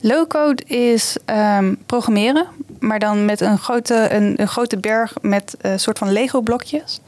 Low-code 0.04 0.64
is 0.64 1.16
um, 1.26 1.76
programmeren, 1.86 2.46
maar 2.78 2.98
dan 2.98 3.24
met 3.24 3.40
een 3.40 3.58
grote, 3.58 4.08
een, 4.10 4.40
een 4.40 4.48
grote 4.48 4.78
berg 4.78 5.14
met 5.20 5.54
een 5.60 5.80
soort 5.80 5.98
van 5.98 6.12
Lego-blokjes. 6.12 7.00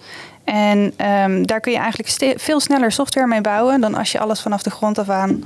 En 0.44 0.78
um, 0.78 1.46
daar 1.46 1.60
kun 1.60 1.72
je 1.72 1.78
eigenlijk 1.78 2.40
veel 2.40 2.60
sneller 2.60 2.92
software 2.92 3.26
mee 3.26 3.40
bouwen 3.40 3.80
dan 3.80 3.94
als 3.94 4.12
je 4.12 4.18
alles 4.18 4.40
vanaf 4.40 4.62
de 4.62 4.70
grond 4.70 4.98
af 4.98 5.08
aan 5.08 5.44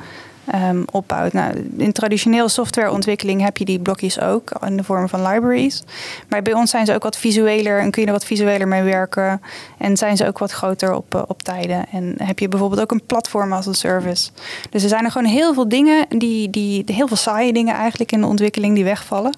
um, 0.55 0.85
opbouwt. 0.90 1.33
Nou, 1.33 1.71
in 1.76 1.93
traditionele 1.93 2.49
softwareontwikkeling 2.49 3.43
heb 3.43 3.57
je 3.57 3.64
die 3.64 3.78
blokjes 3.78 4.21
ook 4.21 4.50
in 4.67 4.76
de 4.76 4.85
vorm 4.85 5.09
van 5.09 5.26
libraries. 5.26 5.83
Maar 6.28 6.43
bij 6.43 6.52
ons 6.52 6.71
zijn 6.71 6.87
ze 6.87 6.95
ook 6.95 7.02
wat 7.02 7.17
visueler 7.17 7.81
en 7.81 7.90
kun 7.90 8.00
je 8.00 8.07
er 8.07 8.14
wat 8.14 8.25
visueler 8.25 8.69
mee 8.69 8.83
werken. 8.83 9.40
En 9.78 9.97
zijn 9.97 10.17
ze 10.17 10.26
ook 10.26 10.38
wat 10.38 10.50
groter 10.50 10.95
op, 10.95 11.14
uh, 11.14 11.23
op 11.26 11.43
tijden. 11.43 11.87
En 11.93 12.14
heb 12.19 12.38
je 12.38 12.49
bijvoorbeeld 12.49 12.81
ook 12.81 12.90
een 12.90 13.07
platform 13.07 13.52
als 13.52 13.67
een 13.67 13.75
service. 13.75 14.31
Dus 14.71 14.83
er 14.83 14.88
zijn 14.88 15.05
er 15.05 15.11
gewoon 15.11 15.31
heel 15.31 15.55
veel 15.55 15.69
dingen, 15.69 16.07
die, 16.09 16.50
die, 16.50 16.85
heel 16.87 17.09
veel 17.09 17.17
saaie 17.17 17.52
dingen 17.52 17.75
eigenlijk 17.75 18.12
in 18.12 18.21
de 18.21 18.26
ontwikkeling 18.26 18.75
die 18.75 18.85
wegvallen. 18.85 19.37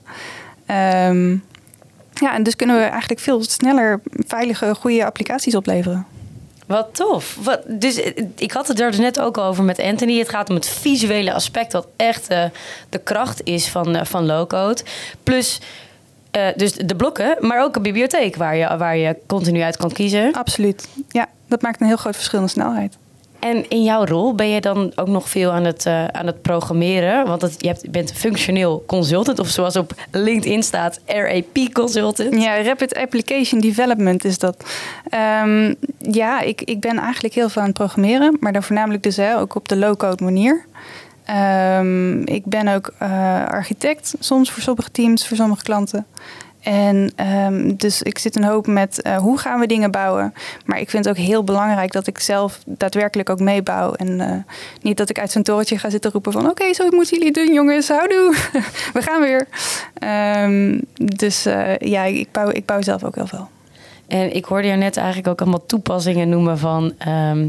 Um, 1.06 1.42
ja, 2.14 2.34
en 2.34 2.42
dus 2.42 2.56
kunnen 2.56 2.76
we 2.76 2.82
eigenlijk 2.82 3.20
veel 3.20 3.42
sneller 3.42 4.00
veilige, 4.26 4.74
goede 4.74 5.04
applicaties 5.04 5.54
opleveren. 5.54 6.06
Wat 6.70 6.88
tof. 6.92 7.38
Dus 7.66 8.02
eh, 8.02 8.24
ik 8.36 8.52
had 8.52 8.68
het 8.68 8.80
er 8.80 9.00
net 9.00 9.20
ook 9.20 9.38
over 9.38 9.64
met 9.64 9.80
Anthony. 9.80 10.18
Het 10.18 10.28
gaat 10.28 10.48
om 10.48 10.54
het 10.54 10.68
visuele 10.68 11.32
aspect, 11.32 11.72
wat 11.72 11.86
echt 11.96 12.30
uh, 12.30 12.44
de 12.88 12.98
kracht 12.98 13.44
is 13.44 13.68
van, 13.68 13.96
uh, 13.96 14.04
van 14.04 14.26
low-code. 14.26 14.82
Plus 15.22 15.60
dus 16.56 16.72
de 16.72 16.96
blokken, 16.96 17.36
maar 17.40 17.62
ook 17.62 17.76
een 17.76 17.82
bibliotheek 17.82 18.36
waar 18.36 18.56
je, 18.56 18.76
waar 18.76 18.96
je 18.96 19.16
continu 19.26 19.60
uit 19.60 19.76
kan 19.76 19.92
kiezen. 19.92 20.32
Absoluut. 20.32 20.88
Ja, 21.08 21.28
dat 21.46 21.62
maakt 21.62 21.80
een 21.80 21.86
heel 21.86 21.96
groot 21.96 22.16
verschil 22.16 22.40
in 22.40 22.48
snelheid. 22.48 22.96
En 23.40 23.68
in 23.68 23.82
jouw 23.82 24.04
rol 24.04 24.34
ben 24.34 24.48
je 24.48 24.60
dan 24.60 24.92
ook 24.96 25.08
nog 25.08 25.28
veel 25.28 25.50
aan 25.50 25.64
het, 25.64 25.86
uh, 25.86 26.06
aan 26.06 26.26
het 26.26 26.42
programmeren? 26.42 27.26
Want 27.26 27.54
je, 27.58 27.66
hebt, 27.66 27.90
bent 27.90 28.12
functioneel 28.12 28.84
consultant, 28.86 29.38
of 29.38 29.48
zoals 29.48 29.76
op 29.76 29.94
LinkedIn 30.10 30.62
staat, 30.62 31.00
RAP 31.06 31.72
consultant. 31.72 32.42
Ja, 32.42 32.62
Rapid 32.62 32.94
Application 32.94 33.60
Development 33.60 34.24
is 34.24 34.38
dat. 34.38 34.64
Um, 35.44 35.74
ja, 35.98 36.40
ik, 36.40 36.62
ik 36.62 36.80
ben 36.80 36.98
eigenlijk 36.98 37.34
heel 37.34 37.48
veel 37.48 37.62
aan 37.62 37.68
het 37.68 37.76
programmeren, 37.76 38.36
maar 38.40 38.52
dan 38.52 38.62
voornamelijk 38.62 39.02
dus 39.02 39.16
hè, 39.16 39.38
ook 39.38 39.54
op 39.54 39.68
de 39.68 39.76
low-code 39.76 40.24
manier. 40.24 40.64
Um, 41.78 42.26
ik 42.26 42.44
ben 42.44 42.68
ook 42.68 42.92
uh, 43.02 43.46
architect, 43.46 44.14
soms 44.18 44.50
voor 44.50 44.62
sommige 44.62 44.90
teams, 44.90 45.28
voor 45.28 45.36
sommige 45.36 45.62
klanten. 45.62 46.06
En 46.60 47.12
um, 47.16 47.76
dus 47.76 48.02
ik 48.02 48.18
zit 48.18 48.36
een 48.36 48.44
hoop 48.44 48.66
met 48.66 49.00
uh, 49.06 49.16
hoe 49.16 49.38
gaan 49.38 49.60
we 49.60 49.66
dingen 49.66 49.90
bouwen. 49.90 50.34
Maar 50.64 50.80
ik 50.80 50.90
vind 50.90 51.04
het 51.04 51.18
ook 51.18 51.24
heel 51.24 51.44
belangrijk 51.44 51.92
dat 51.92 52.06
ik 52.06 52.18
zelf 52.18 52.60
daadwerkelijk 52.64 53.30
ook 53.30 53.40
meebouw. 53.40 53.92
En 53.92 54.08
uh, 54.08 54.30
niet 54.82 54.96
dat 54.96 55.10
ik 55.10 55.18
uit 55.18 55.30
zo'n 55.30 55.42
torentje 55.42 55.78
ga 55.78 55.90
zitten 55.90 56.10
roepen 56.10 56.32
van... 56.32 56.50
oké, 56.50 56.72
zo 56.72 56.90
moeten 56.90 57.18
jullie 57.18 57.32
doen 57.32 57.52
jongens, 57.52 57.88
houdoe. 57.88 58.34
we 58.92 59.02
gaan 59.02 59.20
weer. 59.20 59.46
Um, 60.44 60.80
dus 60.94 61.46
uh, 61.46 61.76
ja, 61.76 62.04
ik 62.04 62.32
bouw, 62.32 62.50
ik 62.50 62.66
bouw 62.66 62.82
zelf 62.82 63.04
ook 63.04 63.14
heel 63.14 63.26
veel. 63.26 63.48
En 64.06 64.34
ik 64.34 64.44
hoorde 64.44 64.68
je 64.68 64.74
net 64.74 64.96
eigenlijk 64.96 65.28
ook 65.28 65.40
allemaal 65.40 65.66
toepassingen 65.66 66.28
noemen 66.28 66.58
van. 66.58 66.92
ehm, 66.98 67.48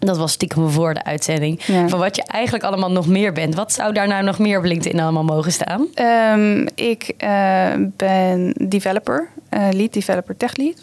dat 0.00 0.16
was 0.16 0.32
stiekem 0.32 0.70
voor 0.70 0.94
de 0.94 1.04
uitzending. 1.04 1.62
Ja. 1.64 1.88
Van 1.88 1.98
wat 1.98 2.16
je 2.16 2.22
eigenlijk 2.22 2.64
allemaal 2.64 2.90
nog 2.90 3.06
meer 3.06 3.32
bent. 3.32 3.54
Wat 3.54 3.72
zou 3.72 3.92
daar 3.92 4.08
nou 4.08 4.24
nog 4.24 4.38
meer 4.38 4.58
op 4.58 4.64
LinkedIn 4.64 5.00
allemaal 5.00 5.24
mogen 5.24 5.52
staan? 5.52 5.86
Ehm, 5.94 6.66
ik 6.74 7.12
eh, 7.16 7.68
ben 7.96 8.54
developer, 8.68 9.28
eh, 9.48 9.68
lead 9.70 9.92
developer, 9.92 10.36
tech 10.36 10.56
lead. 10.56 10.76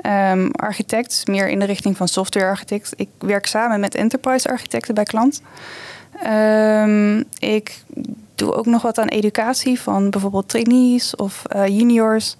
Ehm, 0.00 0.48
architect, 0.50 1.22
meer 1.26 1.48
in 1.48 1.58
de 1.58 1.64
richting 1.64 1.96
van 1.96 2.08
software 2.08 2.46
architect. 2.46 2.92
Ik 2.96 3.08
werk 3.18 3.46
samen 3.46 3.80
met 3.80 3.94
enterprise 3.94 4.48
architecten 4.48 4.94
bij 4.94 5.04
klant. 5.04 5.42
Ehm, 6.22 7.22
ik 7.38 7.82
doe 8.34 8.54
ook 8.54 8.66
nog 8.66 8.82
wat 8.82 8.98
aan 8.98 9.08
educatie 9.08 9.80
van 9.80 10.10
bijvoorbeeld 10.10 10.48
trainees 10.48 11.16
of 11.16 11.44
eh, 11.44 11.66
juniors. 11.66 12.36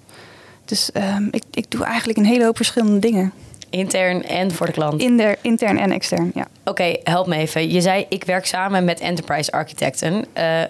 Dus 0.65 0.89
ik, 1.31 1.43
ik 1.51 1.71
doe 1.71 1.83
eigenlijk 1.83 2.19
een 2.19 2.25
hele 2.25 2.45
hoop 2.45 2.55
verschillende 2.55 2.99
dingen. 2.99 3.33
Intern 3.69 4.23
en 4.23 4.51
voor 4.51 4.65
de 4.65 4.71
klant. 4.71 5.01
In 5.01 5.17
de, 5.17 5.37
intern 5.41 5.77
en 5.77 5.91
extern, 5.91 6.31
ja. 6.33 6.47
Oké, 6.63 6.95
help 7.03 7.27
me 7.27 7.35
even. 7.35 7.71
Je 7.71 7.81
zei, 7.81 8.05
ik 8.09 8.23
werk 8.23 8.45
samen 8.45 8.83
met 8.85 8.99
enterprise 8.99 9.51
architecten. 9.51 10.25
eh, 10.33 10.61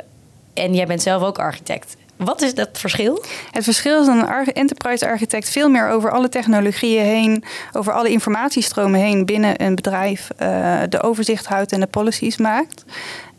en 0.54 0.74
jij 0.74 0.86
bent 0.86 1.02
zelf 1.02 1.24
ook 1.24 1.40
architect. 1.40 1.96
Wat 2.18 2.42
is 2.42 2.54
dat 2.54 2.70
verschil? 2.74 3.24
Het 3.52 3.64
verschil 3.64 4.00
is 4.00 4.06
dat 4.06 4.16
een 4.16 4.54
enterprise 4.54 5.08
architect 5.08 5.50
veel 5.50 5.70
meer 5.70 5.90
over 5.90 6.12
alle 6.12 6.30
technologieën 6.30 7.04
heen, 7.04 7.44
over 7.74 7.94
alle 7.94 8.10
informatiestromen 8.10 9.00
heen 9.00 9.26
binnen 9.26 9.64
een 9.64 9.76
bedrijf 9.76 10.30
eh, 10.38 10.80
de 10.90 11.02
overzicht 11.02 11.46
houdt 11.46 11.72
en 11.72 11.80
de 11.80 11.88
policies 11.88 12.38
maakt. 12.38 12.86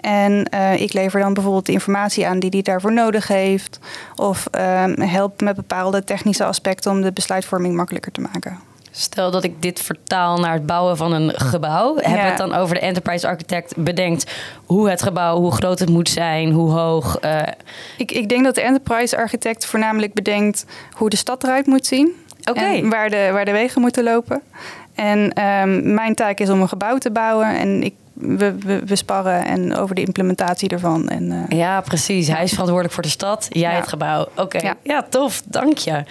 En 0.00 0.44
eh, 0.44 0.80
ik 0.80 0.92
lever 0.92 1.20
dan 1.20 1.34
bijvoorbeeld 1.34 1.66
de 1.66 1.72
informatie 1.72 2.26
aan 2.26 2.38
die 2.38 2.50
hij 2.50 2.62
daarvoor 2.62 2.92
nodig 2.92 3.28
heeft. 3.28 3.78
Of 4.16 4.46
ehm, 4.50 5.00
help 5.00 5.40
met 5.40 5.56
bepaalde 5.56 6.04
technische 6.04 6.44
aspecten 6.44 6.90
om 6.90 7.02
de 7.02 7.12
besluitvorming 7.12 7.74
makkelijker 7.74 8.12
te 8.12 8.20
maken. 8.20 8.67
Stel 9.00 9.30
dat 9.30 9.44
ik 9.44 9.62
dit 9.62 9.80
vertaal 9.80 10.38
naar 10.38 10.52
het 10.52 10.66
bouwen 10.66 10.96
van 10.96 11.12
een 11.12 11.32
gebouw. 11.40 11.94
Hebben 11.94 12.12
we 12.12 12.18
Ja. 12.18 12.24
het 12.24 12.36
dan 12.38 12.54
over 12.54 12.74
de 12.74 12.80
enterprise 12.80 13.26
architect 13.28 13.76
bedenkt 13.76 14.30
hoe 14.66 14.90
het 14.90 15.02
gebouw, 15.02 15.36
hoe 15.40 15.52
groot 15.52 15.78
het 15.78 15.88
moet 15.88 16.08
zijn, 16.08 16.50
hoe 16.52 16.70
hoog. 16.70 17.18
eh, 17.18 17.38
Ik, 17.96 18.12
ik 18.12 18.28
denk 18.28 18.44
dat 18.44 18.54
de 18.54 18.60
enterprise 18.60 19.16
architect 19.16 19.66
voornamelijk 19.66 20.14
bedenkt 20.14 20.64
hoe 20.92 21.08
de 21.10 21.16
stad 21.16 21.44
eruit 21.44 21.66
moet 21.66 21.86
zien. 21.86 22.12
Oké. 22.50 22.88
Waar 22.88 23.10
de, 23.10 23.28
waar 23.32 23.44
de 23.44 23.52
wegen 23.52 23.80
moeten 23.80 24.04
lopen. 24.04 24.42
En 24.94 25.32
ehm, 25.32 25.94
mijn 25.94 26.14
taak 26.14 26.38
is 26.38 26.48
om 26.50 26.60
een 26.60 26.68
gebouw 26.68 26.98
te 26.98 27.10
bouwen. 27.10 27.56
En 27.58 27.82
ik, 27.82 27.94
we, 28.20 28.58
we, 28.58 28.82
we 28.86 28.96
sparren 28.96 29.44
en 29.44 29.76
over 29.76 29.94
de 29.94 30.00
implementatie 30.00 30.68
ervan. 30.68 31.08
En, 31.08 31.32
eh, 31.48 31.58
Ja, 31.58 31.80
precies. 31.80 32.28
Hij 32.28 32.42
is 32.42 32.50
verantwoordelijk 32.50 32.94
voor 32.94 33.02
de 33.02 33.08
stad, 33.08 33.46
jij 33.50 33.70
Ja. 33.70 33.76
het 33.76 33.88
gebouw. 33.88 34.26
Oké, 34.36 34.58
ja. 34.58 34.76
Ja. 34.82 35.06
tof. 35.10 35.42
Dank 35.44 35.78
je. 35.78 36.02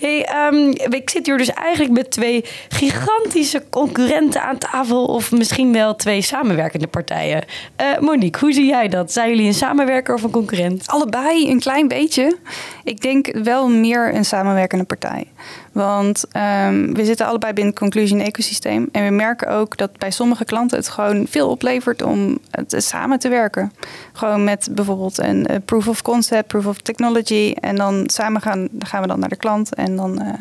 Hey, 0.00 0.24
ehm, 0.24 0.68
ik 0.94 1.10
zit 1.10 1.26
hier 1.26 1.38
dus 1.38 1.52
eigenlijk 1.52 1.92
met 1.92 2.10
twee 2.10 2.44
gigantische 2.68 3.62
concurrenten 3.70 4.42
aan 4.42 4.58
tafel... 4.58 5.04
of 5.04 5.30
misschien 5.32 5.72
wel 5.72 5.96
twee 5.96 6.22
samenwerkende 6.22 6.86
partijen. 6.86 7.44
Eh, 7.76 7.86
Monique, 8.00 8.40
hoe 8.40 8.52
zie 8.52 8.66
jij 8.66 8.88
dat? 8.88 9.12
Zijn 9.12 9.28
jullie 9.28 9.46
een 9.46 9.54
samenwerker 9.54 10.14
of 10.14 10.22
een 10.22 10.30
concurrent? 10.30 10.86
Allebei 10.86 11.50
een 11.50 11.60
klein 11.60 11.88
beetje. 11.88 12.36
Ik 12.84 13.00
denk 13.00 13.36
wel 13.42 13.68
meer 13.68 14.14
een 14.14 14.24
samenwerkende 14.24 14.84
partij. 14.84 15.26
Want 15.72 16.24
ehm, 16.32 16.92
we 16.92 17.04
zitten 17.04 17.26
allebei 17.26 17.52
binnen 17.52 17.72
het 17.72 17.82
Conclusion 17.82 18.20
ecosysteem. 18.20 18.88
En 18.92 19.04
we 19.04 19.10
merken 19.10 19.48
ook 19.48 19.76
dat 19.76 19.98
bij 19.98 20.10
sommige 20.10 20.44
klanten 20.44 20.76
het 20.76 20.88
gewoon 20.88 21.26
veel 21.26 21.48
oplevert 21.48 22.02
om 22.02 22.38
het 22.50 22.74
samen 22.76 23.18
te 23.18 23.28
werken. 23.28 23.72
Gewoon 24.12 24.44
met 24.44 24.68
bijvoorbeeld 24.70 25.18
een 25.18 25.46
eh, 25.46 25.56
proof 25.64 25.88
of 25.88 26.02
concept, 26.02 26.46
proof 26.46 26.66
of 26.66 26.78
technology. 26.78 27.54
En 27.60 27.76
dan 27.76 28.04
samen 28.06 28.40
gaan, 28.40 28.68
gaan 28.78 29.02
we 29.02 29.08
dan 29.08 29.18
naar 29.18 29.28
de 29.28 29.36
klant. 29.36 29.74
En 29.74 29.96
dan, 29.96 30.20
eh, 30.20 30.40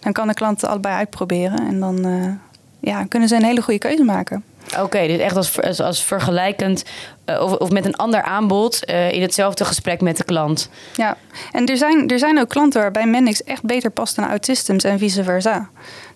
dan 0.00 0.12
kan 0.12 0.28
de 0.28 0.34
klant 0.34 0.60
het 0.60 0.70
allebei 0.70 0.94
uitproberen. 0.94 1.66
En 1.66 1.80
dan 1.80 2.04
eh, 2.04 2.32
ja, 2.80 3.04
kunnen 3.04 3.28
ze 3.28 3.36
een 3.36 3.44
hele 3.44 3.62
goede 3.62 3.80
keuze 3.80 4.04
maken. 4.04 4.44
Oké, 4.80 5.06
dus 5.06 5.18
echt 5.18 5.36
als, 5.36 5.60
als, 5.62 5.80
als 5.80 6.04
vergelijkend 6.04 6.84
eh, 7.24 7.42
of, 7.42 7.52
of 7.52 7.70
met 7.70 7.84
een 7.86 7.96
ander 7.96 8.22
aanbod 8.22 8.84
eh, 8.84 9.12
in 9.12 9.22
hetzelfde 9.22 9.64
gesprek 9.64 10.00
met 10.00 10.16
de 10.16 10.24
klant. 10.24 10.68
Ja, 10.94 11.16
en 11.52 11.66
er 11.66 11.76
zijn, 11.76 12.08
er 12.08 12.18
zijn 12.18 12.38
ook 12.38 12.48
klanten 12.48 12.80
waarbij 12.80 13.06
Mendix 13.06 13.42
echt 13.42 13.62
beter 13.62 13.90
past 13.90 14.16
dan 14.16 14.28
OutSystems 14.28 14.84
en 14.84 14.98
vice 14.98 15.24
versa. 15.24 15.68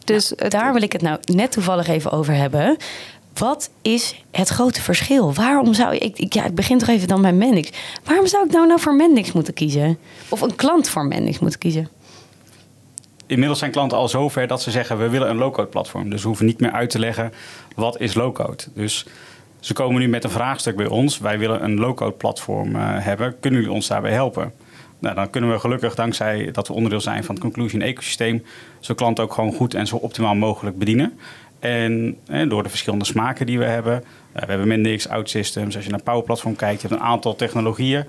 Dus 0.05 0.33
het- 0.37 0.51
Daar 0.51 0.73
wil 0.73 0.83
ik 0.83 0.93
het 0.93 1.03
nou 1.03 1.19
net 1.33 1.53
toevallig 1.53 1.89
even 1.89 2.11
over 2.11 2.35
hebben. 2.35 2.77
Wat 3.35 3.71
is 3.83 4.15
het 4.31 4.49
grote 4.49 4.81
verschil? 4.83 5.35
Waarom 5.35 5.75
zou 5.75 5.95
ik, 5.97 6.19
ik 6.19 6.33
ja, 6.33 6.45
ik 6.45 6.55
begin 6.55 6.79
toch 6.79 6.89
even 6.89 7.09
dan 7.09 7.23
bij 7.23 7.33
Mendix. 7.33 7.71
Waarom 8.05 8.27
zou 8.27 8.45
ik 8.47 8.53
nou 8.53 8.67
nou 8.67 8.81
voor 8.81 8.95
Mendix 8.95 9.33
moeten 9.33 9.55
kiezen? 9.55 9.99
Of 10.29 10.41
een 10.41 10.55
klant 10.57 10.89
voor 10.89 11.05
Mendix 11.07 11.39
moeten 11.39 11.59
kiezen? 11.59 11.89
Inmiddels 13.27 13.59
zijn 13.59 13.71
klanten 13.71 13.99
al 13.99 14.09
zover 14.09 14.47
dat 14.47 14.63
ze 14.63 14.71
zeggen: 14.71 14.99
we 14.99 15.09
willen 15.09 15.31
een 15.31 15.37
low-code 15.37 15.69
platform. 15.69 16.11
Dus 16.11 16.21
we 16.23 16.27
hoeven 16.27 16.47
niet 16.47 16.61
meer 16.61 16.73
uit 16.73 16.91
te 16.91 16.99
leggen 16.99 17.33
wat 17.75 18.01
is 18.01 18.15
low-code. 18.15 18.63
Dus 18.75 19.07
ze 19.61 19.73
komen 19.73 20.01
nu 20.01 20.09
met 20.09 20.25
een 20.25 20.31
vraagstuk 20.31 20.77
bij 20.77 20.87
ons: 20.87 21.19
wij 21.19 21.39
willen 21.39 21.65
een 21.65 21.79
low-code 21.79 22.13
platform 22.13 22.77
eh, 22.77 22.83
hebben. 22.85 23.35
Kunnen 23.41 23.61
jullie 23.61 23.75
ons 23.75 23.89
daarbij 23.89 24.13
helpen? 24.13 24.53
Nou, 24.99 25.15
dan 25.15 25.31
kunnen 25.31 25.51
we 25.51 25.59
gelukkig, 25.59 25.95
dankzij 25.95 26.51
dat 26.53 26.69
we 26.69 26.75
onderdeel 26.75 27.01
zijn 27.01 27.25
van 27.25 27.35
het 27.35 27.45
Conclusion 27.45 27.81
ecosysteem, 27.81 28.45
zo'n 28.81 28.97
klant 28.97 29.21
ook 29.21 29.33
gewoon 29.33 29.53
goed 29.53 29.75
en 29.75 29.87
zo 29.87 29.97
optimaal 29.97 30.35
mogelijk 30.35 30.79
bedienen. 30.79 31.19
En 31.59 32.17
door 32.49 32.63
de 32.63 32.69
verschillende 32.69 33.05
smaken 33.05 33.47
die 33.47 33.59
we 33.59 33.65
hebben. 33.65 33.95
eh, 34.33 34.43
we 34.43 34.49
hebben 34.49 34.69
Mendix, 34.69 35.09
OutSystems. 35.09 35.77
Als 35.77 35.85
je 35.85 35.91
naar 35.91 36.03
Power 36.03 36.23
Platform 36.23 36.57
kijkt, 36.57 36.83
je 36.83 36.89
hebt 36.89 37.01
een 37.01 37.07
aantal 37.07 37.37
technologieën. 37.37 38.05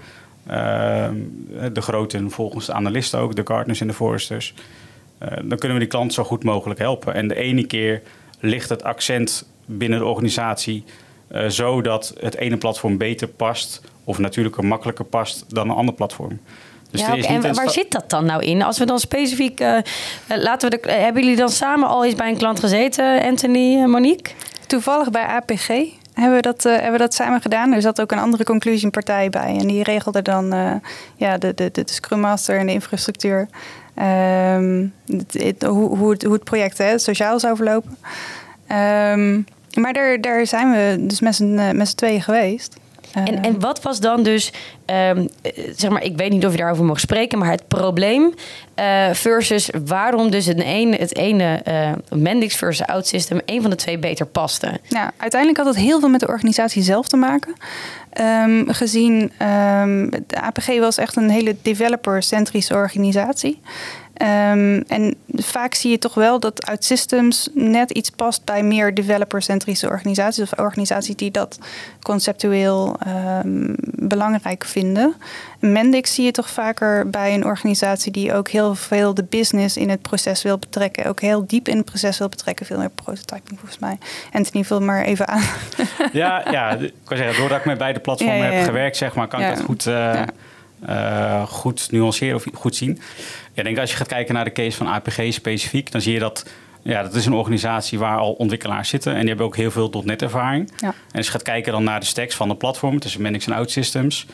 Ehm, 0.48 1.16
de 1.74 1.82
grote 1.82 2.30
volgens 2.30 2.66
de 2.66 2.74
analisten 2.74 3.20
ook, 3.20 3.36
de 3.36 3.42
Gartners 3.46 3.82
en 3.82 3.88
de 3.88 3.94
Foresters. 3.94 4.54
Eh, 5.24 5.38
dan 5.44 5.58
kunnen 5.58 5.78
we 5.78 5.84
die 5.84 5.92
klant 5.94 6.14
zo 6.14 6.24
goed 6.24 6.44
mogelijk 6.44 6.80
helpen. 6.80 7.14
En 7.14 7.28
de 7.28 7.36
ene 7.36 7.66
keer 7.66 8.02
ligt 8.40 8.70
het 8.70 8.84
accent 8.84 9.48
binnen 9.66 10.00
de 10.00 10.06
organisatie 10.06 10.84
eh, 11.28 11.48
zo 11.48 11.82
dat 11.82 12.14
het 12.20 12.36
ene 12.36 12.58
platform 12.58 12.98
beter 12.98 13.28
past, 13.28 13.82
of 14.04 14.18
natuurlijk 14.18 14.58
een 14.58 14.68
makkelijker 14.68 15.06
past 15.06 15.46
dan 15.48 15.70
een 15.70 15.76
ander 15.76 15.96
platform. 15.96 16.40
Dus 16.92 17.02
ja, 17.02 17.18
er 17.18 17.26
en 17.26 17.42
waar 17.42 17.54
sta- 17.54 17.68
zit 17.70 17.92
dat 17.92 18.10
dan 18.10 18.26
nou 18.26 18.44
in? 18.44 18.62
Als 18.62 18.78
we 18.80 18.86
dan 18.86 19.00
specifiek. 19.00 19.60
eh, 19.60 19.78
eh, 19.78 19.84
laten 20.28 20.70
we 20.70 20.78
de, 20.78 20.82
eh, 20.90 21.02
hebben 21.04 21.22
jullie 21.24 21.38
dan 21.38 21.50
samen 21.50 21.88
al 21.88 22.06
eens 22.06 22.16
bij 22.16 22.30
een 22.30 22.38
klant 22.38 22.60
gezeten, 22.60 23.22
Anthony 23.22 23.78
en 23.82 23.90
Monique? 23.90 24.34
Toevallig 24.68 25.10
bij 25.12 25.24
APG 25.26 25.68
hebben 26.14 26.36
we 26.36 26.42
dat, 26.42 26.66
eh, 26.66 26.74
hebben 26.74 26.92
we 26.92 26.98
dat 26.98 27.14
samen 27.14 27.42
gedaan. 27.42 27.74
Er 27.74 27.82
zat 27.82 28.02
ook 28.02 28.12
een 28.12 28.20
andere 28.20 28.44
conclusion 28.44 28.92
partij 28.92 29.30
bij. 29.30 29.58
En 29.60 29.68
die 29.68 29.84
regelde 29.84 30.22
dan 30.22 30.54
eh, 30.54 30.72
ja, 31.16 31.38
de, 31.38 31.54
de, 31.54 31.70
de 31.72 31.84
Scrum 31.86 32.20
Master 32.20 32.58
en 32.60 32.66
de 32.66 32.74
infrastructuur. 32.74 33.48
Ehm, 33.96 34.88
hoe, 35.66 35.98
hoe, 35.98 36.12
het, 36.12 36.24
hoe 36.24 36.34
het 36.34 36.44
project 36.44 36.78
hè, 36.78 36.98
sociaal 36.98 37.40
zou 37.40 37.56
verlopen. 37.56 37.98
Ehm, 38.68 39.42
maar 39.74 39.94
daar, 39.94 40.22
daar 40.22 40.48
zijn 40.48 40.72
we 40.72 41.06
dus 41.06 41.20
met 41.20 41.40
eh, 41.40 41.72
met 41.72 41.88
z'n 41.88 41.96
tweeën 41.96 42.22
geweest. 42.22 42.76
En, 43.14 43.42
en 43.42 43.60
wat 43.60 43.82
was 43.82 44.00
dan 44.00 44.24
dus, 44.24 44.52
ehm, 44.86 45.28
eh, 45.42 45.52
zeg 45.76 45.90
maar, 45.90 46.04
ik 46.04 46.18
weet 46.18 46.32
niet 46.32 46.46
of 46.46 46.52
je 46.52 46.58
daarover 46.58 46.86
mag 46.86 47.00
spreken, 47.00 47.38
maar 47.38 47.52
het 47.52 47.68
probleem 47.68 48.34
eh, 48.76 49.10
versus 49.12 49.70
waarom 49.86 50.32
dus 50.32 50.46
het 50.46 50.62
ene, 50.62 50.96
het 50.96 51.16
ene 51.16 51.62
eh, 51.64 51.92
Mendix 52.10 52.56
versus 52.56 52.88
OutSystem, 52.88 53.42
een 53.46 53.62
van 53.62 53.70
de 53.70 53.76
twee 53.76 53.98
beter 53.98 54.26
paste. 54.26 54.80
Nou, 54.90 55.10
uiteindelijk 55.18 55.64
had 55.64 55.76
het 55.76 55.84
heel 55.84 56.00
veel 56.00 56.10
met 56.10 56.20
de 56.20 56.28
organisatie 56.28 56.82
zelf 56.82 57.08
te 57.08 57.18
maken. 57.18 57.54
Ehm, 58.10 58.70
gezien 58.70 59.32
ehm, 59.38 60.10
de 60.10 60.42
APG 60.42 60.80
was 60.80 60.98
echt 60.98 61.16
een 61.16 61.30
hele 61.30 61.56
developer-centrische 61.62 62.74
organisatie. 62.74 63.62
Ehm, 64.14 64.82
en 64.88 65.16
vaak 65.28 65.74
zie 65.74 65.92
je 65.92 65.98
toch 65.98 66.14
wel 66.14 66.40
dat 66.40 66.66
OutSystems 66.66 67.50
net 67.54 67.92
iets 67.92 68.10
past 68.10 68.46
bij 68.46 68.64
meer 68.64 68.94
developer-centrische 68.94 69.88
organisaties. 69.88 70.44
Of 70.44 70.60
organisaties 70.60 71.16
die 71.16 71.32
dat 71.32 71.60
conceptueel 72.02 72.96
ehm, 73.00 73.74
belangrijk 73.84 74.66
vinden. 74.66 75.16
Mendix 75.60 76.14
zie 76.14 76.26
je 76.26 76.32
toch 76.32 76.50
vaker 76.50 77.10
bij 77.10 77.34
een 77.34 77.46
organisatie 77.46 78.12
die 78.12 78.34
ook 78.34 78.50
heel 78.50 78.76
veel 78.76 79.14
de 79.14 79.24
business 79.24 79.78
in 79.78 79.90
het 79.90 80.02
proces 80.02 80.44
wil 80.44 80.58
betrekken. 80.58 81.06
Ook 81.06 81.22
heel 81.22 81.48
diep 81.48 81.68
in 81.68 81.78
het 81.78 81.86
proces 81.86 82.18
wil 82.18 82.30
betrekken. 82.30 82.66
Veel 82.66 82.78
meer 82.78 82.90
prototyping 82.90 83.60
volgens 83.60 83.80
mij. 83.80 83.98
Anthony, 84.32 84.64
vul 84.64 84.82
maar 84.82 85.04
even 85.04 85.28
aan. 85.28 85.44
Ja, 86.12 86.44
ja, 86.52 86.70
ik 86.70 86.94
kan 87.04 87.18
zeggen, 87.18 87.38
doordat 87.38 87.58
ik 87.60 87.66
met 87.66 87.78
beide 87.78 88.00
platformen 88.00 88.38
Ja, 88.38 88.44
ja, 88.44 88.52
ja. 88.52 88.58
heb 88.58 88.66
gewerkt, 88.66 88.98
zeg 88.98 89.16
maar, 89.16 89.28
kan 89.28 89.42
ik 89.42 89.48
dat 89.48 89.62
goed, 89.62 89.88
eh, 89.88 90.22
Eh, 90.86 91.48
goed 91.48 91.92
nuanceren 91.92 92.36
of 92.36 92.46
goed 92.54 92.76
zien. 92.76 93.00
Ik 93.54 93.64
denk 93.64 93.78
als 93.78 93.92
je 93.92 93.98
gaat 93.98 94.08
kijken 94.08 94.34
naar 94.34 94.44
de 94.44 94.52
case 94.52 94.78
van 94.78 94.88
APG 94.88 95.34
specifiek, 95.34 95.92
dan 95.92 96.02
zie 96.02 96.14
je 96.14 96.20
dat 96.20 96.46
ja, 96.82 97.02
dat 97.04 97.16
is 97.16 97.26
een 97.26 97.34
organisatie 97.34 98.00
waar 98.00 98.18
al 98.18 98.32
ontwikkelaars 98.32 98.90
zitten 98.90 99.14
en 99.14 99.20
die 99.20 99.28
hebben 99.28 99.46
ook 99.46 99.56
heel 99.56 99.72
veel 99.72 100.02
.NET 100.06 100.22
ervaring. 100.22 100.72
Ja. 100.78 100.88
En 100.88 101.18
als 101.18 101.26
je 101.26 101.32
gaat 101.32 101.42
kijken 101.42 101.72
dan 101.72 101.84
naar 101.84 102.00
de 102.00 102.06
stacks 102.06 102.36
van 102.36 102.48
de 102.48 102.56
platform 102.56 103.00
tussen 103.00 103.22
Mendix 103.22 103.46
en 103.46 103.54
OutSystems. 103.54 104.26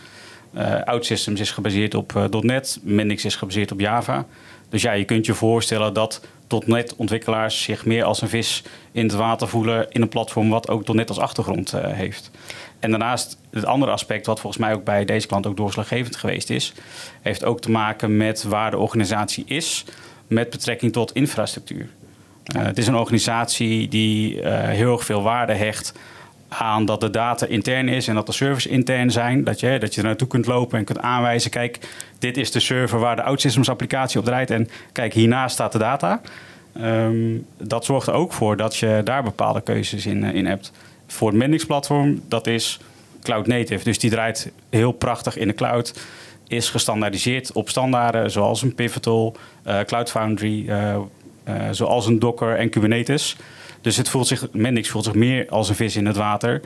eh 0.53 0.81
OutSystems 0.83 1.39
is 1.39 1.51
gebaseerd 1.51 1.93
op 1.95 2.15
eh, 2.15 2.41
.NET, 2.41 2.79
Mendix 2.83 3.25
is 3.25 3.35
gebaseerd 3.35 3.71
op 3.71 3.79
Java. 3.79 4.25
Dus 4.69 4.81
ja, 4.81 4.91
je 4.91 5.05
kunt 5.05 5.25
je 5.25 5.33
voorstellen 5.33 5.93
dat 5.93 6.21
.NET-ontwikkelaars 6.65 7.63
zich 7.63 7.85
meer 7.85 8.03
als 8.03 8.21
een 8.21 8.29
vis 8.29 8.63
in 8.91 9.03
het 9.03 9.13
water 9.13 9.47
voelen 9.47 9.91
in 9.91 10.01
een 10.01 10.09
platform 10.09 10.49
wat 10.49 10.69
ook 10.69 10.93
.NET 10.93 11.09
als 11.09 11.19
achtergrond 11.19 11.71
heeft. 11.71 12.31
En 12.79 12.89
daarnaast 12.89 13.37
het 13.51 13.65
andere 13.65 13.91
aspect, 13.91 14.25
wat 14.25 14.39
volgens 14.39 14.61
mij 14.61 14.73
ook 14.73 14.83
bij 14.83 15.05
deze 15.05 15.27
klant 15.27 15.47
ook 15.47 15.57
doorslaggevend 15.57 16.15
geweest 16.15 16.49
is, 16.49 16.73
heeft 17.21 17.43
ook 17.43 17.61
te 17.61 17.71
maken 17.71 18.17
met 18.17 18.43
waar 18.43 18.71
de 18.71 18.77
organisatie 18.77 19.43
is. 19.47 19.85
met 20.27 20.49
betrekking 20.49 20.91
tot 20.91 21.11
infrastructuur. 21.11 21.87
Uh, 22.55 22.63
het 22.63 22.77
is 22.77 22.87
een 22.87 22.95
organisatie 22.95 23.87
die 23.87 24.47
heel 24.47 24.91
erg 24.91 25.05
veel 25.05 25.21
waarde 25.21 25.53
hecht 25.53 25.93
aan 26.49 26.85
dat 26.85 27.01
de 27.01 27.09
data 27.09 27.45
intern 27.45 27.87
is 27.87 28.07
en 28.07 28.15
dat 28.15 28.25
de 28.25 28.31
servers 28.31 28.67
intern 28.67 29.11
zijn. 29.11 29.43
Dat 29.43 29.59
je, 29.59 29.77
dat 29.79 29.93
je 29.93 30.01
er 30.01 30.07
naartoe 30.07 30.27
kunt 30.27 30.45
lopen 30.45 30.77
en 30.77 30.85
kunt 30.85 30.99
aanwijzen: 30.99 31.51
kijk, 31.51 31.79
dit 32.19 32.37
is 32.37 32.51
de 32.51 32.59
server 32.59 32.99
waar 32.99 33.15
de 33.15 33.21
OutSystems 33.21 33.69
applicatie 33.69 34.19
op 34.19 34.25
draait. 34.25 34.51
En 34.51 34.69
kijk, 34.91 35.13
hiernaast 35.13 35.53
staat 35.53 35.71
de 35.71 35.77
data. 35.77 36.21
Um, 36.81 37.45
dat 37.57 37.85
zorgt 37.85 38.07
er 38.07 38.13
ook 38.13 38.33
voor 38.33 38.57
dat 38.57 38.75
je 38.75 39.01
daar 39.03 39.23
bepaalde 39.23 39.61
keuzes 39.61 40.05
in, 40.05 40.23
in 40.23 40.45
hebt. 40.45 40.71
Voor 41.11 41.27
het 41.27 41.37
Mendix-platform, 41.37 42.21
dat 42.27 42.47
is 42.47 42.79
cloud 43.23 43.47
native. 43.47 43.83
Dus 43.83 43.99
die 43.99 44.09
draait 44.09 44.51
heel 44.69 44.91
prachtig 44.91 45.37
in 45.37 45.47
de 45.47 45.53
cloud. 45.53 45.99
Is 46.47 46.69
gestandaardiseerd 46.69 47.51
op 47.51 47.69
standaarden 47.69 48.31
zoals 48.31 48.61
een 48.61 48.75
Pivotal, 48.75 49.35
uh, 49.67 49.79
Cloud 49.79 50.09
Foundry, 50.09 50.65
uh, 50.67 50.95
uh, 51.47 51.53
zoals 51.71 52.05
een 52.05 52.19
Docker 52.19 52.55
en 52.55 52.69
Kubernetes. 52.69 53.35
Dus 53.81 53.97
het 53.97 54.09
voelt 54.09 54.27
zich, 54.27 54.47
Mendix 54.51 54.89
voelt 54.89 55.03
zich 55.03 55.13
meer 55.13 55.49
als 55.49 55.69
een 55.69 55.75
vis 55.75 55.95
in 55.95 56.05
het 56.05 56.15
water. 56.15 56.61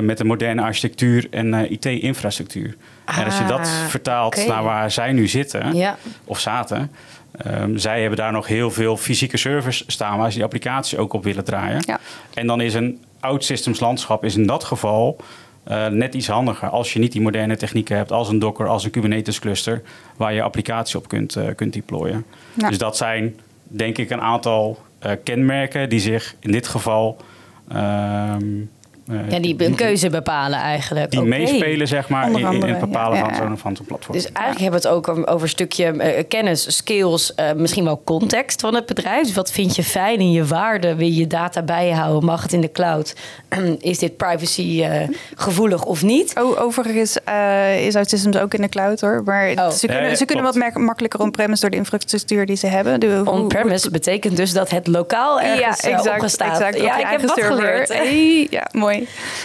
Met 0.00 0.20
een 0.20 0.26
moderne 0.26 0.62
architectuur 0.62 1.26
en 1.30 1.72
IT-infrastructuur. 1.72 2.76
en 3.04 3.24
als 3.24 3.38
je 3.38 3.44
dat 3.44 3.58
ah, 3.58 3.86
vertaalt 3.86 4.34
okay. 4.34 4.46
naar 4.46 4.62
waar 4.62 4.90
zij 4.90 5.12
nu 5.12 5.28
zitten, 5.28 5.74
ja. 5.74 5.96
of 6.24 6.40
zaten. 6.40 6.90
Um, 7.46 7.78
zij 7.78 8.00
hebben 8.00 8.18
daar 8.18 8.32
nog 8.32 8.46
heel 8.46 8.70
veel 8.70 8.96
fysieke 8.96 9.36
servers 9.36 9.84
staan 9.86 10.18
waar 10.18 10.28
ze 10.28 10.34
die 10.34 10.44
applicaties 10.44 10.98
ook 10.98 11.12
op 11.12 11.24
willen 11.24 11.44
draaien. 11.44 11.82
Ja. 11.86 12.00
En 12.34 12.46
dan 12.46 12.60
is 12.60 12.74
een 12.74 13.04
oud 13.26 13.44
systems 13.44 13.80
landschap 13.80 14.24
is 14.24 14.36
in 14.36 14.46
dat 14.46 14.64
geval 14.64 15.16
uh, 15.68 15.86
net 15.86 16.14
iets 16.14 16.28
handiger. 16.28 16.68
Als 16.68 16.92
je 16.92 16.98
niet 16.98 17.12
die 17.12 17.20
moderne 17.20 17.56
technieken 17.56 17.96
hebt 17.96 18.12
als 18.12 18.28
een 18.28 18.38
Docker, 18.38 18.68
als 18.68 18.84
een 18.84 18.90
Kubernetes 18.90 19.38
cluster, 19.38 19.82
waar 20.16 20.34
je 20.34 20.42
applicatie 20.42 20.98
op 20.98 21.08
kunt, 21.08 21.36
kunt 21.56 21.72
deployen. 21.72 22.24
Ja. 22.54 22.68
Dus 22.68 22.78
dat 22.78 22.96
zijn 22.96 23.40
denk 23.62 23.98
ik 23.98 24.10
een 24.10 24.20
aantal 24.20 24.78
uh, 25.06 25.12
kenmerken 25.24 25.88
die 25.88 26.00
zich 26.00 26.34
in 26.40 26.52
dit 26.52 26.68
geval. 26.68 27.16
Uh, 29.10 29.30
ja, 29.30 29.38
die 29.38 29.64
een 29.64 29.74
keuze 29.74 30.10
bepalen 30.10 30.58
eigenlijk. 30.58 31.10
Die 31.10 31.20
okay. 31.20 31.38
meespelen, 31.38 31.88
zeg 31.88 32.08
maar, 32.08 32.30
in, 32.30 32.52
in, 32.52 32.62
het 32.62 32.80
bepalen 32.80 33.18
ja, 33.18 33.24
ja. 33.24 33.34
van 33.34 33.46
zo'n 33.46 33.58
van 33.58 33.76
zo 33.76 33.84
platform. 33.86 34.16
Dus 34.16 34.32
eigenlijk 34.32 34.60
hebben 34.60 34.80
we 34.82 34.88
het 34.88 34.96
ook 34.96 35.28
over 35.28 35.42
een 35.42 35.48
stukje 35.48 35.92
uh, 35.92 36.22
kennis, 36.28 36.76
skills, 36.76 37.32
uh, 37.36 37.52
misschien 37.52 37.84
wel 37.84 38.02
context 38.04 38.60
van 38.60 38.74
het 38.74 38.86
bedrijf. 38.86 39.22
Dus 39.22 39.34
wat 39.34 39.52
vind 39.52 39.76
je 39.76 39.82
fijn 39.84 40.18
in 40.18 40.32
je 40.32 40.44
waarde? 40.44 40.94
Wil 40.94 41.08
je 41.08 41.26
data 41.26 41.62
bijhouden? 41.62 42.24
Mag 42.24 42.42
het 42.42 42.52
in 42.52 42.60
de 42.60 42.72
cloud? 42.72 43.16
is 43.78 43.98
dit 43.98 44.16
privacy 44.16 44.62
uh, 44.62 45.08
gevoelig 45.34 45.84
of 45.84 46.02
niet? 46.02 46.34
Oh, 46.38 46.60
overigens 46.62 47.18
is 47.78 47.94
OutSystems 47.96 48.38
ook 48.38 48.54
in 48.54 48.62
de 48.62 48.68
cloud 48.68 49.00
hoor. 49.00 49.22
Maar 49.24 49.50
oh. 49.50 49.70
ze 49.70 49.86
kunnen, 49.86 50.16
ze 50.16 50.24
kunnen 50.24 50.44
wat 50.44 50.74
makkelijker 50.74 51.20
on-premise 51.20 51.60
door 51.60 51.70
de 51.70 51.76
infrastructuur 51.76 52.46
die 52.46 52.56
ze 52.56 52.66
hebben. 52.66 53.26
On-premise 53.28 53.90
betekent 53.90 54.36
dus 54.36 54.52
dat 54.52 54.70
het 54.70 54.86
lokaal 54.86 55.40
ergens 55.40 55.80
ja, 55.80 55.88
exact, 55.88 56.08
opgestaat. 56.08 56.60
Exact, 56.60 56.80
ja, 56.80 56.98
ik 56.98 57.06
heb 57.06 57.20
wat 57.20 57.40
geleerd. 57.40 57.88
Hey, 57.88 58.46
ja, 58.50 58.68
mooi. 58.72 58.95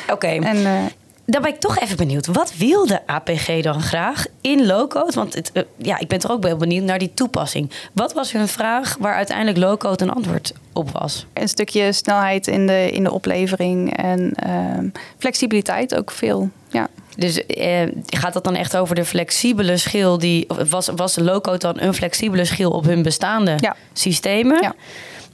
Oké. 0.03 0.13
Okay. 0.13 0.38
Uh, 0.38 0.86
dan 1.25 1.41
ben 1.41 1.51
ik 1.51 1.60
toch 1.60 1.79
even 1.79 1.98
benieuwd. 1.98 2.25
Wat 2.25 2.53
wil 2.55 2.88
de 2.88 3.08
APG 3.08 3.62
dan 3.62 3.81
graag 3.81 4.25
in 4.41 4.65
low-code? 4.65 5.12
Want 5.13 5.34
het, 5.34 5.51
uh, 5.53 5.63
ja, 5.77 6.00
ik 6.00 6.08
ben 6.08 6.20
toch 6.20 6.31
ook 6.31 6.43
wel 6.43 6.58
benieuwd 6.58 6.84
naar 6.84 7.00
die 7.00 7.12
toepassing. 7.13 7.72
Wat 7.93 8.13
was 8.13 8.31
hun 8.31 8.48
vraag 8.48 8.96
waar 9.00 9.15
uiteindelijk 9.15 9.58
low-code 9.58 10.03
een 10.03 10.12
antwoord 10.12 10.53
op 10.74 10.91
was? 10.91 11.25
Een 11.34 11.48
stukje 11.48 11.91
snelheid 11.91 12.48
in 12.48 12.67
de, 12.67 12.91
in 12.91 13.03
de 13.03 13.12
oplevering 13.12 13.98
en 13.98 14.34
uh, 14.48 14.91
flexibiliteit 15.17 15.96
ook 15.96 16.12
veel. 16.12 16.50
Ja. 16.70 16.88
Dus 17.18 17.46
eh, 17.46 17.88
gaat 18.06 18.34
dat 18.34 18.44
dan 18.44 18.56
echt 18.56 18.77
over 18.77 18.96
de 18.96 19.06
flexibele 19.06 19.77
schil 19.77 20.18
die. 20.18 20.48
Was, 20.70 20.89
was 20.96 21.15
low-code 21.15 21.58
dan 21.58 21.80
een 21.80 21.94
flexibele 21.94 22.46
schil 22.46 22.72
op 22.72 22.86
hun 22.86 23.01
bestaande 23.01 23.55
ja. 23.59 23.75
systemen? 23.94 24.62
Ja. 24.62 24.74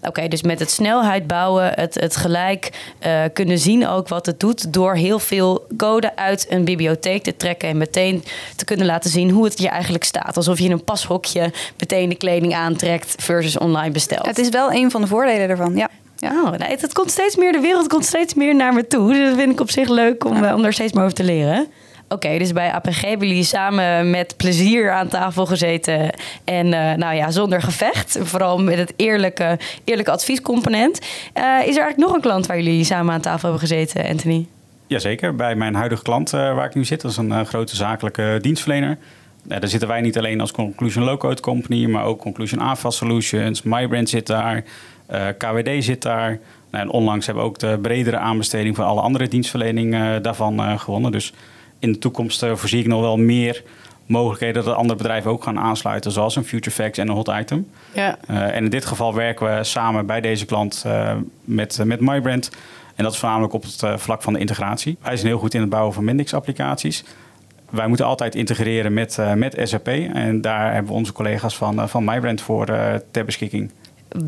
Oké, 0.02 0.28
dus 0.28 0.42
met 0.42 0.60
het 0.60 0.72
snelheid 0.72 1.28
bouwen, 1.28 1.72
het, 1.74 1.96
het 1.96 2.16
gelijk 2.16 2.70
uh, 3.06 3.24
kunnen 3.34 3.60
zien 3.60 3.88
ook 3.88 4.08
wat 4.08 4.26
het 4.26 4.40
doet. 4.40 4.74
Door 4.74 4.96
heel 4.96 5.20
veel 5.20 5.68
code 5.78 6.16
uit 6.16 6.46
een 6.50 6.66
bibliotheek 6.66 7.24
te 7.24 7.36
trekken 7.36 7.70
en 7.70 7.78
meteen 7.78 8.24
te 8.56 8.66
kunnen 8.66 8.86
laten 8.86 9.10
zien 9.10 9.30
hoe 9.30 9.44
het 9.46 9.60
je 9.60 9.70
eigenlijk 9.70 10.04
staat. 10.04 10.38
Alsof 10.38 10.58
je 10.58 10.66
in 10.66 10.72
een 10.72 10.84
pashokje 10.84 11.52
meteen 11.78 12.10
de 12.10 12.16
kleding 12.16 12.54
aantrekt 12.54 13.16
versus 13.18 13.58
online 13.58 13.92
bestelt. 13.92 14.26
Het 14.26 14.38
is 14.38 14.50
wel 14.50 14.72
een 14.72 14.92
van 14.92 15.02
de 15.02 15.08
voordelen 15.08 15.50
ervan, 15.50 15.76
ja. 15.76 15.90
Ja. 16.20 16.44
Oh, 16.44 16.52
nee, 16.52 16.78
het 16.78 16.94
komt 16.94 17.12
steeds 17.12 17.36
meer, 17.36 17.52
de 17.52 17.60
wereld 17.60 17.88
komt 17.88 18.06
steeds 18.06 18.34
meer 18.34 18.56
naar 18.56 18.74
me 18.74 18.88
toe. 18.88 19.14
Dus 19.14 19.30
dat 19.30 19.38
vind 19.38 19.52
ik 19.52 19.60
op 19.60 19.72
zich 19.72 19.90
leuk 19.90 20.26
om, 20.26 20.44
ja. 20.44 20.56
om 20.56 20.62
daar 20.62 20.74
steeds 20.74 20.94
meer 20.94 21.04
over 21.04 21.16
te 21.16 21.24
leren. 21.24 21.68
Oké, 22.10 22.38
dus 22.38 22.54
bij 22.54 22.72
APG 22.72 23.02
hebben 23.02 23.28
jullie 23.28 23.44
samen 23.44 24.10
met 24.10 24.38
plezier 24.38 24.92
aan 24.92 25.08
tafel 25.08 25.46
gezeten. 25.46 26.10
En 26.44 26.66
uh, 26.66 26.94
nou 26.94 27.16
ja, 27.16 27.32
zonder 27.32 27.62
gevecht. 27.62 28.18
Vooral 28.22 28.62
met 28.62 28.78
het 28.78 28.94
eerlijke, 28.96 29.60
eerlijke 29.84 30.12
adviescomponent. 30.12 31.00
Uh, 31.00 31.44
is 31.44 31.76
er 31.76 31.82
eigenlijk 31.82 31.98
nog 31.98 32.14
een 32.14 32.22
klant 32.22 32.46
waar 32.46 32.58
jullie 32.58 32.84
samen 32.84 33.14
aan 33.14 33.22
tafel 33.22 33.50
hebben 33.50 33.68
gezeten, 33.68 34.06
Anthony? 34.06 34.48
Jazeker, 34.88 35.36
bij 35.36 35.56
mijn 35.56 35.76
huidige 35.76 36.04
klant 36.04 36.34
uh, 36.34 36.56
waar 36.56 36.66
ik 36.66 36.76
nu 36.76 36.86
zit. 36.86 37.02
Dat 37.02 37.12
is 37.12 37.18
een 37.18 37.46
grote 37.46 37.76
zakelijke 37.76 38.38
dienstverlener. 38.42 38.98
Daar 39.48 39.68
zitten 39.68 39.88
wij 39.88 40.02
niet 40.02 40.18
alleen 40.18 40.42
als 40.42 40.52
Conclusion 40.52 41.04
Low 41.04 41.18
Code 41.18 41.42
Company, 41.42 41.86
maar 41.86 42.04
ook 42.04 42.20
Conclusion 42.20 42.62
AFAS 42.62 42.98
Solutions. 42.98 43.62
MyBrand 43.62 44.10
zit 44.10 44.28
daar, 44.28 44.64
KWD 45.38 45.84
zit 45.84 46.02
daar. 46.02 46.40
En 46.70 46.90
onlangs 46.90 47.26
hebben 47.26 47.44
we 47.44 47.50
ook 47.50 47.60
de 47.60 47.80
bredere 47.82 48.18
aanbesteding 48.18 48.76
van 48.76 48.86
alle 48.86 49.02
andere 49.02 49.28
dienstverlening 49.28 50.20
daarvan 50.22 50.80
gewonnen. 50.80 51.12
Dus 51.12 51.34
in 51.80 51.92
de 51.92 51.98
toekomst 51.98 52.46
voorzie 52.46 52.80
ik 52.80 52.88
nog 52.88 53.02
wel 53.02 53.18
meer 53.18 53.64
mogelijkheden 54.08 54.64
dat 54.64 54.76
andere 54.76 54.98
bedrijven 54.98 55.32
ook 55.32 55.44
gaan 55.44 55.60
aansluiten, 55.60 56.12
zoals 56.12 56.36
een 56.36 56.44
Future 56.46 56.76
Facts 56.76 56.98
en 56.98 57.08
een 57.08 57.16
Hot 57.16 57.32
Item. 57.40 57.70
Ja. 57.94 58.18
Uh, 58.30 58.56
en 58.56 58.64
in 58.64 58.70
dit 58.70 58.86
geval 58.86 59.14
werken 59.14 59.58
we 59.58 59.64
samen 59.64 60.06
bij 60.06 60.22
deze 60.22 60.46
klant 60.46 60.84
uh, 60.88 61.14
met, 61.44 61.80
met 61.84 62.00
MyBrand. 62.00 62.50
En 62.96 63.04
dat 63.04 63.14
is 63.14 63.20
voornamelijk 63.20 63.54
op 63.54 63.64
het 63.64 64.02
vlak 64.02 64.22
van 64.22 64.34
de 64.34 64.40
integratie. 64.40 64.98
Wij 65.02 65.16
zijn 65.16 65.28
heel 65.28 65.40
goed 65.40 65.54
in 65.54 65.62
het 65.62 65.70
bouwen 65.70 65.94
van 65.94 66.04
Mendix-applicaties. 66.04 67.04
Wij 67.70 67.88
moeten 67.88 68.06
altijd 68.06 68.36
integreren 68.36 68.94
met, 68.94 69.18
met 69.36 69.58
SAP. 69.64 69.88
En 69.88 70.42
daar 70.42 70.74
hebben 70.74 70.92
we 70.92 70.98
onze 70.98 71.12
collega's 71.12 71.58
van, 71.58 71.90
van 71.90 72.04
MyBrand 72.04 72.42
voor 72.42 72.66
ter 73.12 73.26
beschikking. 73.26 73.72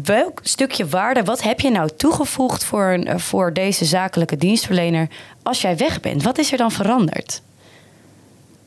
Welk 0.04 0.40
stukje 0.44 0.88
waarde, 0.88 1.24
wat 1.24 1.44
heb 1.44 1.60
je 1.60 1.70
nou 1.70 1.90
toegevoegd 1.98 2.64
voor, 2.64 3.04
voor 3.16 3.54
deze 3.54 3.86
zakelijke 3.86 4.38
dienstverlener 4.38 5.08
als 5.44 5.62
jij 5.62 5.78
weg 5.78 6.00
bent? 6.00 6.24
Wat 6.24 6.38
is 6.38 6.52
er 6.52 6.58
dan 6.58 6.72
veranderd? 6.72 7.42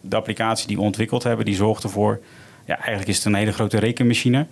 De 0.01 0.17
applicatie 0.17 0.67
die 0.67 0.77
we 0.77 0.83
ontwikkeld 0.83 1.23
hebben, 1.23 1.45
die 1.45 1.55
zorgt 1.55 1.83
ervoor... 1.83 2.21
Ja, 2.67 2.77
eigenlijk 2.77 3.09
is 3.09 3.17
het 3.17 3.25
een 3.25 3.35
hele 3.35 3.53
grote 3.53 3.79
rekenmachine. 3.79 4.47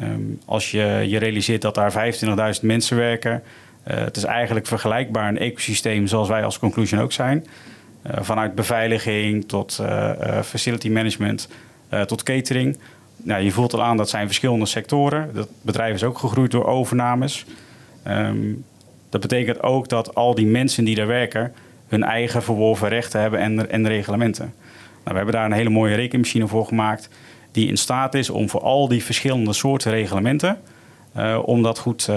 Um, 0.00 0.40
als 0.44 0.70
je, 0.70 1.04
je 1.08 1.18
realiseert 1.18 1.62
dat 1.62 1.74
daar 1.74 2.14
25.000 2.54 2.60
mensen 2.62 2.96
werken... 2.96 3.42
Uh, 3.88 3.96
het 3.96 4.16
is 4.16 4.24
eigenlijk 4.24 4.66
vergelijkbaar 4.66 5.28
een 5.28 5.38
ecosysteem 5.38 6.06
zoals 6.06 6.28
wij 6.28 6.44
als 6.44 6.58
Conclusion 6.58 7.00
ook 7.00 7.12
zijn. 7.12 7.46
Uh, 8.06 8.12
vanuit 8.20 8.54
beveiliging 8.54 9.48
tot 9.48 9.78
uh, 9.80 10.42
facility 10.42 10.88
management 10.88 11.48
tot 12.06 12.22
catering 12.22 12.78
nou, 13.22 13.42
je 13.42 13.50
voelt 13.50 13.74
al 13.74 13.82
aan 13.82 13.96
dat 13.96 14.08
zijn 14.08 14.26
verschillende 14.26 14.66
sectoren. 14.66 15.30
Dat 15.34 15.48
bedrijf 15.62 15.94
is 15.94 16.04
ook 16.04 16.18
gegroeid 16.18 16.50
door 16.50 16.66
overnames. 16.66 17.44
Um, 18.08 18.64
dat 19.10 19.20
betekent 19.20 19.62
ook 19.62 19.88
dat 19.88 20.14
al 20.14 20.34
die 20.34 20.46
mensen 20.46 20.84
die 20.84 20.94
daar 20.94 21.06
werken 21.06 21.52
hun 21.88 22.02
eigen 22.02 22.42
verworven 22.42 22.88
rechten 22.88 23.20
hebben 23.20 23.40
en, 23.40 23.70
en 23.70 23.88
reglementen. 23.88 24.54
Nou, 24.64 25.02
we 25.04 25.16
hebben 25.16 25.34
daar 25.34 25.44
een 25.44 25.52
hele 25.52 25.70
mooie 25.70 25.94
rekenmachine 25.94 26.46
voor 26.46 26.66
gemaakt 26.66 27.08
die 27.52 27.68
in 27.68 27.76
staat 27.76 28.14
is 28.14 28.30
om 28.30 28.48
voor 28.48 28.60
al 28.60 28.88
die 28.88 29.04
verschillende 29.04 29.52
soorten 29.52 29.90
reglementen 29.90 30.60
om 31.44 31.62
dat 31.62 31.78
goed 31.78 32.10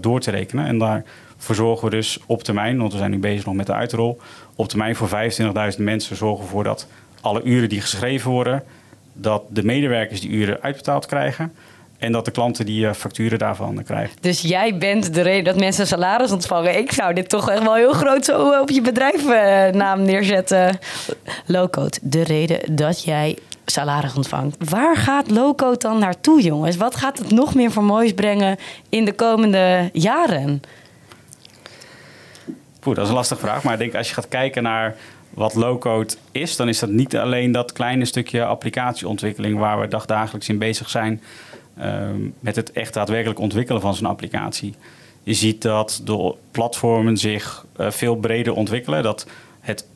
door 0.00 0.20
te 0.20 0.30
rekenen. 0.30 0.66
En 0.66 0.78
daarvoor 0.78 1.54
zorgen 1.54 1.84
we 1.84 1.90
dus 1.90 2.18
op 2.26 2.42
termijn, 2.42 2.78
want 2.78 2.92
we 2.92 2.98
zijn 2.98 3.10
nu 3.10 3.18
bezig 3.18 3.44
nog 3.44 3.54
met 3.54 3.66
de 3.66 3.72
uitrol, 3.72 4.20
op 4.56 4.68
termijn 4.68 4.96
voor 4.96 5.08
25.000 5.08 5.78
mensen 5.78 6.16
zorgen 6.16 6.44
ervoor 6.44 6.64
dat 6.64 6.86
alle 7.20 7.42
uren 7.42 7.68
die 7.68 7.80
geschreven 7.80 8.30
worden 8.30 8.62
dat 9.14 9.42
de 9.48 9.64
medewerkers 9.64 10.20
die 10.20 10.30
uren 10.30 10.62
uitbetaald 10.62 11.06
krijgen. 11.06 11.52
En 11.98 12.12
dat 12.12 12.24
de 12.24 12.30
klanten 12.30 12.66
die 12.66 12.84
uh, 12.84 12.92
facturen 12.92 13.38
daarvan 13.38 13.82
krijgen. 13.84 14.16
Dus 14.20 14.40
jij 14.40 14.78
bent 14.78 15.14
de 15.14 15.22
reden 15.22 15.44
dat 15.44 15.56
mensen 15.56 15.86
salaris 15.86 16.32
ontvangen. 16.32 16.78
Ik 16.78 16.92
zou 16.92 17.14
dit 17.14 17.28
toch 17.28 17.50
echt 17.50 17.62
wel 17.62 17.74
heel 17.74 17.92
groot 17.92 18.24
zo 18.24 18.60
op 18.60 18.70
je 18.70 18.80
bedrijfnaam 18.80 20.00
uh, 20.00 20.06
neerzetten. 20.06 20.78
Lowcode, 21.46 21.98
de 22.02 22.24
reden 22.24 22.76
dat 22.76 23.04
jij 23.04 23.38
salaris 23.64 24.14
ontvangt. 24.14 24.70
Waar 24.70 24.96
gaat 24.96 25.30
Lowcode 25.30 25.78
dan 25.78 25.98
naartoe, 25.98 26.42
jongens? 26.42 26.76
Wat 26.76 26.96
gaat 26.96 27.18
het 27.18 27.30
nog 27.30 27.54
meer 27.54 27.70
voor 27.70 27.84
moois 27.84 28.12
brengen 28.12 28.58
in 28.88 29.04
de 29.04 29.12
komende 29.12 29.90
jaren? 29.92 30.62
Poeh, 32.84 32.96
dat 32.96 33.04
is 33.04 33.10
een 33.10 33.16
lastige 33.16 33.40
vraag. 33.40 33.62
Maar 33.62 33.72
ik 33.72 33.78
denk 33.78 33.94
als 33.94 34.08
je 34.08 34.14
gaat 34.14 34.28
kijken 34.28 34.62
naar 34.62 34.96
wat 35.30 35.54
low-code 35.54 36.14
is, 36.32 36.56
dan 36.56 36.68
is 36.68 36.78
dat 36.78 36.90
niet 36.90 37.16
alleen 37.16 37.52
dat 37.52 37.72
kleine 37.72 38.04
stukje 38.04 38.44
applicatieontwikkeling 38.44 39.58
waar 39.58 39.80
we 39.80 39.88
dagdagelijks 39.88 40.48
in 40.48 40.58
bezig 40.58 40.90
zijn 40.90 41.22
ehm, 41.76 42.20
met 42.40 42.56
het 42.56 42.72
echt 42.72 42.94
daadwerkelijk 42.94 43.38
ontwikkelen 43.38 43.80
van 43.80 43.94
zo'n 43.94 44.06
applicatie. 44.06 44.74
Je 45.22 45.34
ziet 45.34 45.62
dat 45.62 46.00
de 46.04 46.34
platformen 46.50 47.16
zich 47.16 47.66
uh, 47.80 47.90
veel 47.90 48.16
breder 48.16 48.54
ontwikkelen. 48.54 49.02
Dat 49.02 49.26
het, 49.60 49.86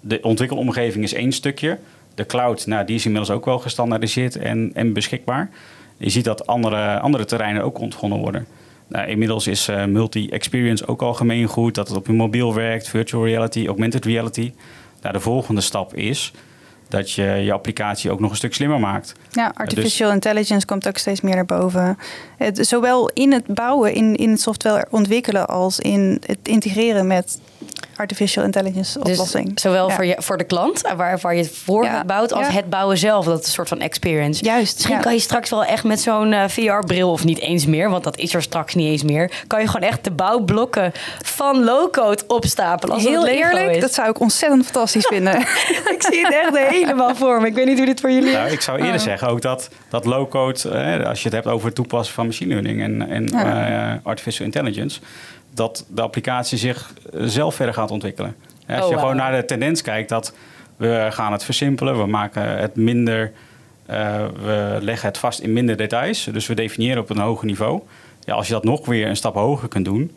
de 0.00 0.18
ontwikkelomgeving 0.22 1.04
is 1.04 1.14
één 1.14 1.32
stukje. 1.32 1.78
De 2.14 2.26
cloud, 2.26 2.66
nou, 2.66 2.86
die 2.86 2.96
is 2.96 3.04
inmiddels 3.04 3.34
ook 3.36 3.44
wel 3.44 3.58
gestandaardiseerd 3.58 4.36
en, 4.36 4.70
en 4.74 4.92
beschikbaar. 4.92 5.50
Je 5.96 6.10
ziet 6.10 6.24
dat 6.24 6.46
andere, 6.46 6.98
andere 7.00 7.24
terreinen 7.24 7.62
ook 7.62 7.78
ontgonnen 7.78 8.18
worden. 8.18 8.46
Nou, 8.88 9.08
inmiddels 9.08 9.46
is 9.46 9.68
uh, 9.68 9.84
multi-experience 9.84 10.86
ook 10.86 11.02
al 11.02 11.14
gemeengoed, 11.14 11.74
dat 11.74 11.88
het 11.88 11.96
op 11.96 12.06
je 12.06 12.12
mobiel 12.12 12.54
werkt, 12.54 12.88
virtual 12.88 13.24
reality, 13.24 13.66
augmented 13.66 14.04
reality. 14.04 14.52
Nou, 15.02 15.14
de 15.14 15.20
volgende 15.20 15.60
stap 15.60 15.94
is 15.94 16.32
dat 16.88 17.10
je 17.12 17.22
je 17.22 17.52
applicatie 17.52 18.10
ook 18.10 18.20
nog 18.20 18.30
een 18.30 18.36
stuk 18.36 18.54
slimmer 18.54 18.80
maakt. 18.80 19.14
Ja, 19.30 19.52
artificial 19.54 20.06
dus- 20.06 20.14
intelligence 20.14 20.66
komt 20.66 20.88
ook 20.88 20.98
steeds 20.98 21.20
meer 21.20 21.34
naar 21.34 21.44
boven. 21.44 21.98
Het, 22.36 22.66
zowel 22.66 23.08
in 23.08 23.32
het 23.32 23.46
bouwen, 23.46 23.94
in, 23.94 24.14
in 24.14 24.30
het 24.30 24.40
software 24.40 24.86
ontwikkelen, 24.90 25.46
als 25.46 25.78
in 25.78 26.20
het 26.26 26.38
integreren 26.42 27.06
met 27.06 27.40
artificial 27.96 28.44
intelligence 28.44 28.98
dus 28.98 29.12
oplossing. 29.12 29.52
Dus 29.52 29.62
zowel 29.62 29.90
voor, 29.90 30.04
je, 30.06 30.14
voor 30.18 30.36
de 30.36 30.44
klant, 30.44 30.82
eh, 30.82 30.92
waar, 30.92 31.18
waar 31.18 31.34
je 31.34 31.42
het 31.42 31.56
voor 31.56 31.88
bouwt, 32.06 32.32
als 32.32 32.48
het 32.48 32.70
bouwen 32.70 32.98
zelf. 32.98 33.24
Dat 33.24 33.40
is 33.40 33.46
een 33.46 33.52
soort 33.52 33.68
van 33.68 33.80
experience. 33.80 34.44
Juist. 34.44 34.74
Misschien 34.74 35.00
kan 35.00 35.12
je 35.12 35.20
straks 35.20 35.50
wel 35.50 35.64
echt 35.64 35.84
met 35.84 36.00
zo'n 36.00 36.32
uh, 36.32 36.44
eh, 36.44 36.50
VR-bril, 36.50 37.10
of 37.10 37.24
niet 37.24 37.38
eens 37.38 37.66
meer, 37.66 37.90
want 37.90 38.04
dat 38.04 38.16
is 38.16 38.34
er 38.34 38.42
straks 38.42 38.74
niet 38.74 38.90
eens 38.90 39.02
meer. 39.02 39.30
Kan 39.46 39.60
je 39.60 39.66
gewoon 39.66 39.88
echt 39.88 40.04
de 40.04 40.10
bouwblokken 40.10 40.92
van 41.22 41.64
low-code 41.64 42.22
opstapelen. 42.26 42.94
Als 42.94 43.04
Heel 43.04 43.26
eerlijk, 43.26 43.70
is. 43.70 43.80
dat 43.80 43.94
zou 43.94 44.10
ik 44.10 44.20
ontzettend 44.20 44.64
fantastisch 44.64 45.06
vinden. 45.06 45.40
ik 45.94 46.06
zie 46.10 46.26
het 46.26 46.34
echt 46.34 46.68
helemaal 46.68 47.14
voor 47.14 47.40
me. 47.40 47.46
Ik 47.46 47.54
weet 47.54 47.66
niet 47.66 47.76
hoe 47.76 47.86
dit 47.86 48.00
voor 48.00 48.10
jullie 48.10 48.28
is. 48.28 48.34
Nou, 48.34 48.50
ik 48.50 48.60
zou 48.60 48.78
eerder 48.78 48.94
oh. 48.94 49.00
zeggen 49.00 49.28
ook 49.28 49.42
dat, 49.42 49.68
dat 49.88 50.04
low-code, 50.04 50.70
eh, 50.70 51.08
als 51.08 51.18
je 51.18 51.24
het 51.24 51.34
hebt 51.34 51.46
over 51.46 51.66
het 51.66 51.74
toepassen 51.74 52.14
van 52.14 52.26
machine 52.26 52.54
learning 52.54 52.82
en, 52.82 53.08
en 53.08 53.34
uh, 53.34 53.92
artificial 54.02 54.44
intelligence, 54.44 55.00
dat 55.56 55.84
de 55.88 56.02
applicatie 56.02 56.58
zich 56.58 56.92
zelf 57.12 57.54
verder 57.54 57.74
gaat 57.74 57.90
ontwikkelen. 57.90 58.36
Als 58.68 58.84
oh, 58.84 58.90
je 58.90 58.98
gewoon 58.98 59.16
naar 59.16 59.36
de 59.36 59.44
tendens 59.44 59.82
kijkt 59.82 60.08
dat 60.08 60.32
we 60.76 61.06
gaan 61.10 61.32
het 61.32 61.44
versimpelen, 61.44 61.98
we 61.98 62.06
maken 62.06 62.58
het 62.58 62.76
minder, 62.76 63.32
uh, 63.90 64.26
we 64.42 64.78
leggen 64.80 65.08
het 65.08 65.18
vast 65.18 65.40
in 65.40 65.52
minder 65.52 65.76
details. 65.76 66.28
Dus 66.32 66.46
we 66.46 66.54
definiëren 66.54 67.02
op 67.02 67.10
een 67.10 67.18
hoger 67.18 67.46
niveau. 67.46 67.80
Ja, 68.24 68.34
als 68.34 68.46
je 68.46 68.52
dat 68.52 68.64
nog 68.64 68.86
weer 68.86 69.08
een 69.08 69.16
stap 69.16 69.34
hoger 69.34 69.68
kunt 69.68 69.84
doen 69.84 70.16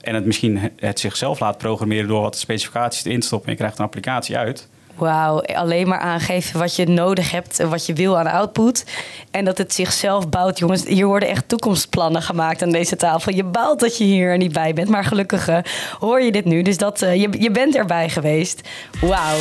en 0.00 0.14
het 0.14 0.24
misschien 0.24 0.70
het 0.76 1.00
zichzelf 1.00 1.40
laat 1.40 1.58
programmeren 1.58 2.08
door 2.08 2.20
wat 2.20 2.38
specificaties 2.38 3.04
erin 3.04 3.20
te 3.20 3.26
stoppen 3.26 3.48
en 3.48 3.52
je 3.52 3.58
krijgt 3.58 3.78
een 3.78 3.84
applicatie 3.84 4.36
uit 4.36 4.68
Wauw, 4.98 5.40
alleen 5.40 5.88
maar 5.88 5.98
aangeven 5.98 6.58
wat 6.58 6.76
je 6.76 6.86
nodig 6.86 7.30
hebt 7.30 7.60
en 7.60 7.68
wat 7.70 7.86
je 7.86 7.92
wil 7.92 8.18
aan 8.18 8.26
output. 8.26 8.84
En 9.30 9.44
dat 9.44 9.58
het 9.58 9.74
zichzelf 9.74 10.28
bouwt. 10.28 10.58
Jongens, 10.58 10.86
hier 10.86 11.06
worden 11.06 11.28
echt 11.28 11.48
toekomstplannen 11.48 12.22
gemaakt 12.22 12.62
aan 12.62 12.72
deze 12.72 12.96
tafel. 12.96 13.34
Je 13.34 13.44
baalt 13.44 13.80
dat 13.80 13.98
je 13.98 14.04
hier 14.04 14.36
niet 14.36 14.52
bij 14.52 14.74
bent, 14.74 14.88
maar 14.88 15.04
gelukkig 15.04 15.48
uh, 15.48 15.58
hoor 15.98 16.22
je 16.22 16.32
dit 16.32 16.44
nu. 16.44 16.62
Dus 16.62 16.76
dat, 16.76 17.02
uh, 17.02 17.14
je, 17.14 17.28
je 17.38 17.50
bent 17.50 17.76
erbij 17.76 18.08
geweest. 18.08 18.68
Wauw. 19.00 19.38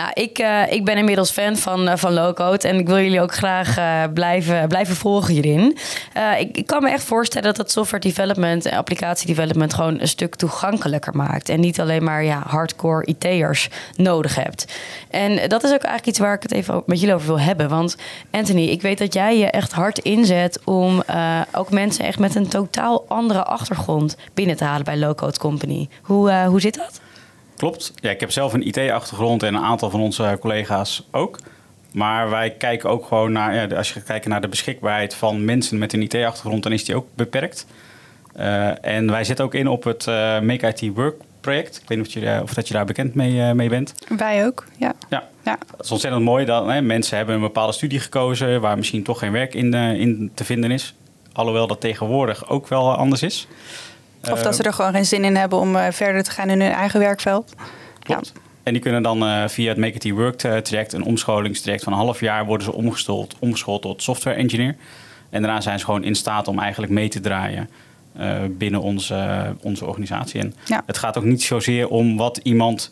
Nou, 0.00 0.12
ik, 0.14 0.38
uh, 0.38 0.72
ik 0.72 0.84
ben 0.84 0.96
inmiddels 0.96 1.30
fan 1.30 1.56
van, 1.56 1.88
uh, 1.88 1.96
van 1.96 2.12
Low 2.12 2.34
Code 2.34 2.68
en 2.68 2.78
ik 2.78 2.86
wil 2.86 2.96
jullie 2.96 3.20
ook 3.20 3.34
graag 3.34 3.78
uh, 3.78 4.02
blijven, 4.14 4.68
blijven 4.68 4.96
volgen 4.96 5.34
hierin. 5.34 5.76
Ik, 6.38 6.56
ik, 6.56 6.66
kan 6.66 6.82
me 6.82 6.90
echt 6.90 7.04
voorstellen 7.04 7.48
dat 7.48 7.56
het 7.56 7.70
software 7.70 8.02
development 8.02 8.66
en 8.66 8.76
applicatie 8.76 9.26
development 9.26 9.74
gewoon 9.74 10.00
een 10.00 10.08
stuk 10.08 10.34
toegankelijker 10.34 11.16
maakt. 11.16 11.48
En 11.48 11.60
niet 11.60 11.80
alleen 11.80 12.04
maar 12.04 12.24
ja, 12.24 12.42
hardcore 12.46 13.06
IT'ers 13.06 13.68
nodig 13.96 14.34
hebt. 14.34 14.64
En 15.10 15.48
dat 15.48 15.64
is 15.64 15.70
ook 15.70 15.82
eigenlijk 15.82 16.06
iets 16.06 16.18
waar 16.18 16.34
ik 16.34 16.42
het 16.42 16.52
even 16.52 16.82
met 16.86 17.00
jullie 17.00 17.14
over 17.14 17.26
wil 17.26 17.40
hebben. 17.40 17.68
Want 17.68 17.96
Anthony, 18.30 18.64
ik 18.64 18.82
weet 18.82 18.98
dat 18.98 19.14
jij 19.14 19.38
je 19.38 19.50
echt 19.50 19.72
hard 19.72 19.98
inzet 19.98 20.60
om 20.64 21.02
ook 21.52 21.70
mensen 21.70 22.04
echt 22.04 22.18
met 22.18 22.34
een 22.34 22.48
totaal 22.48 23.04
andere 23.08 23.44
achtergrond 23.44 24.16
binnen 24.34 24.56
te 24.56 24.64
halen 24.64 24.84
bij 24.84 24.98
Low 24.98 25.14
Code 25.14 25.38
Company. 25.38 25.88
Hoe, 26.02 26.32
hoe 26.32 26.60
zit 26.60 26.74
dat? 26.74 27.00
Klopt. 27.60 27.92
Ja, 27.94 28.10
ik 28.10 28.20
heb 28.20 28.30
zelf 28.30 28.52
een 28.52 28.66
IT-achtergrond 28.66 29.42
en 29.42 29.54
een 29.54 29.62
aantal 29.62 29.90
van 29.90 30.00
onze 30.00 30.36
collega's 30.40 31.02
ook. 31.10 31.38
Maar 31.92 32.30
wij 32.30 32.50
kijken 32.50 32.90
ook 32.90 33.06
gewoon 33.06 33.32
naar, 33.32 33.54
ja, 33.54 33.76
als 33.76 33.88
je 33.88 33.94
gaat 33.94 34.02
kijken 34.02 34.30
naar 34.30 34.40
de 34.40 34.48
beschikbaarheid 34.48 35.14
van 35.14 35.44
mensen 35.44 35.78
met 35.78 35.92
een 35.92 36.02
IT-achtergrond, 36.02 36.62
dan 36.62 36.72
is 36.72 36.84
die 36.84 36.94
ook 36.94 37.06
beperkt. 37.14 37.66
Uh, 38.36 38.84
en 38.84 39.10
wij 39.10 39.24
zitten 39.24 39.44
ook 39.44 39.54
in 39.54 39.68
op 39.68 39.84
het 39.84 40.06
uh, 40.06 40.40
Make 40.40 40.66
IT 40.66 40.94
Work 40.94 41.20
project. 41.40 41.76
Ik 41.82 41.88
weet 41.88 41.98
niet 41.98 42.06
of, 42.06 42.12
je, 42.12 42.40
of 42.42 42.54
dat 42.54 42.68
je 42.68 42.74
daar 42.74 42.84
bekend 42.84 43.14
mee, 43.14 43.32
uh, 43.32 43.52
mee 43.52 43.68
bent. 43.68 43.94
Wij 44.16 44.46
ook, 44.46 44.64
ja. 44.76 44.92
ja. 45.08 45.28
ja. 45.44 45.58
Het 45.76 45.84
is 45.84 45.90
ontzettend 45.90 46.24
mooi 46.24 46.44
dat 46.44 46.66
hè, 46.66 46.80
mensen 46.82 47.16
hebben 47.16 47.34
een 47.34 47.40
bepaalde 47.40 47.72
studie 47.72 48.00
gekozen 48.00 48.60
waar 48.60 48.76
misschien 48.76 49.02
toch 49.02 49.18
geen 49.18 49.32
werk 49.32 49.54
in, 49.54 49.74
in 49.74 50.30
te 50.34 50.44
vinden 50.44 50.70
is. 50.70 50.94
Alhoewel 51.32 51.66
dat 51.66 51.80
tegenwoordig 51.80 52.48
ook 52.48 52.68
wel 52.68 52.94
anders 52.94 53.22
is. 53.22 53.48
Of 54.30 54.42
dat 54.42 54.56
ze 54.56 54.62
er 54.62 54.72
gewoon 54.72 54.92
geen 54.92 55.06
zin 55.06 55.24
in 55.24 55.36
hebben 55.36 55.58
om 55.58 55.76
eh, 55.76 55.92
verder 55.92 56.22
te 56.22 56.30
gaan 56.30 56.50
in 56.50 56.60
hun 56.60 56.72
eigen 56.72 57.00
werkveld. 57.00 57.54
Klopt. 57.98 58.32
Ja. 58.34 58.40
En 58.62 58.72
die 58.72 58.82
kunnen 58.82 59.02
dan 59.02 59.22
uh, 59.22 59.48
via 59.48 59.68
het 59.68 59.78
Make 59.78 59.92
It 59.92 60.10
Work 60.10 60.38
traject, 60.38 60.92
een 60.92 61.04
omscholingstraject 61.04 61.84
van 61.84 61.92
een 61.92 61.98
half 61.98 62.20
jaar, 62.20 62.46
worden 62.46 62.64
ze 62.64 62.72
omgeschoold, 62.72 63.36
omgeschoold 63.38 63.82
tot 63.82 64.02
software 64.02 64.36
engineer. 64.36 64.76
En 65.30 65.42
daarna 65.42 65.60
zijn 65.60 65.78
ze 65.78 65.84
gewoon 65.84 66.04
in 66.04 66.14
staat 66.14 66.48
om 66.48 66.58
eigenlijk 66.58 66.92
mee 66.92 67.08
te 67.08 67.20
draaien 67.20 67.68
uh, 68.18 68.36
binnen 68.50 68.80
onze, 68.80 69.54
onze 69.60 69.86
organisatie. 69.86 70.40
En 70.40 70.54
ja. 70.64 70.82
het 70.86 70.98
gaat 70.98 71.18
ook 71.18 71.24
niet 71.24 71.42
zozeer 71.42 71.88
om 71.88 72.16
wat 72.16 72.40
iemand 72.42 72.90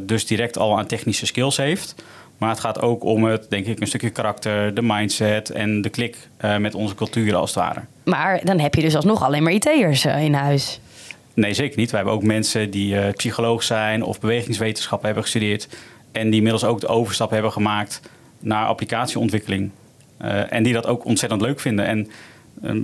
dus 0.00 0.26
direct 0.26 0.58
al 0.58 0.78
aan 0.78 0.86
technische 0.86 1.26
skills 1.26 1.56
heeft. 1.56 1.94
Maar 2.38 2.48
het 2.48 2.60
gaat 2.60 2.80
ook 2.80 3.04
om 3.04 3.24
het, 3.24 3.50
denk 3.50 3.66
ik, 3.66 3.80
een 3.80 3.86
stukje 3.86 4.10
karakter, 4.10 4.74
de 4.74 4.82
mindset 4.82 5.50
en 5.50 5.82
de 5.82 5.88
klik 5.88 6.16
uh, 6.44 6.56
met 6.56 6.74
onze 6.74 6.94
cultuur 6.94 7.34
als 7.34 7.54
het 7.54 7.64
ware. 7.64 7.80
Maar 8.04 8.40
dan 8.44 8.58
heb 8.58 8.74
je 8.74 8.80
dus 8.80 8.96
alsnog 8.96 9.22
alleen 9.22 9.42
maar 9.42 9.52
IT'ers 9.52 10.04
uh, 10.04 10.24
in 10.24 10.34
huis. 10.34 10.80
Nee, 11.34 11.54
zeker 11.54 11.78
niet. 11.78 11.90
We 11.90 11.96
hebben 11.96 12.14
ook 12.14 12.22
mensen 12.22 12.70
die 12.70 12.94
uh, 12.94 13.08
psycholoog 13.12 13.62
zijn 13.62 14.02
of 14.02 14.20
bewegingswetenschappen 14.20 15.06
hebben 15.06 15.24
gestudeerd. 15.24 15.68
En 16.12 16.24
die 16.24 16.34
inmiddels 16.34 16.64
ook 16.64 16.80
de 16.80 16.86
overstap 16.86 17.30
hebben 17.30 17.52
gemaakt 17.52 18.00
naar 18.38 18.66
applicatieontwikkeling. 18.66 19.70
en 20.48 20.62
die 20.62 20.72
dat 20.72 20.86
ook 20.86 21.04
ontzettend 21.04 21.40
leuk 21.40 21.60
vinden. 21.60 21.86
En 21.86 22.10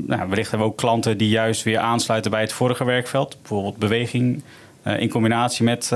nou, 0.07 0.29
wellicht 0.29 0.51
hebben 0.51 0.69
we 0.69 0.73
ook 0.73 0.79
klanten 0.79 1.19
die 1.19 1.29
juist 1.29 1.63
weer 1.63 1.79
aansluiten 1.79 2.31
bij 2.31 2.41
het 2.41 2.53
vorige 2.53 2.85
werkveld. 2.85 3.37
Bijvoorbeeld 3.41 3.77
beweging 3.77 4.43
in 4.99 5.09
combinatie 5.09 5.65
met, 5.65 5.91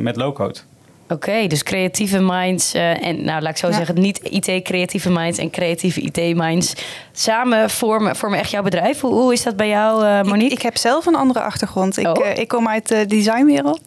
met 0.00 0.16
low-code. 0.16 0.58
Oké, 1.08 1.46
dus 1.46 1.62
creatieve 1.62 2.20
minds 2.20 2.74
uh, 2.74 3.06
en 3.06 3.24
nou 3.24 3.42
laat 3.42 3.50
ik 3.50 3.56
zo 3.56 3.72
zeggen, 3.72 4.00
niet 4.00 4.20
IT-creatieve 4.22 5.10
minds 5.10 5.38
en 5.38 5.50
creatieve 5.50 6.00
IT-minds 6.00 6.74
samen 7.12 7.70
vormen, 7.70 8.16
vormen 8.16 8.38
echt 8.38 8.50
jouw 8.50 8.62
bedrijf. 8.62 9.00
Hoe, 9.00 9.12
hoe 9.12 9.32
is 9.32 9.42
dat 9.42 9.56
bij 9.56 9.68
jou, 9.68 10.04
uh, 10.04 10.22
Monique? 10.22 10.44
Ik, 10.44 10.52
ik, 10.52 10.62
heb 10.62 10.76
zelf 10.76 11.06
een 11.06 11.14
andere 11.14 11.40
achtergrond. 11.40 11.96
Ik, 11.96 12.18
uh, 12.18 12.36
ik 12.36 12.48
kom 12.48 12.68
uit 12.68 12.88
de 12.88 13.06
designwereld. 13.06 13.80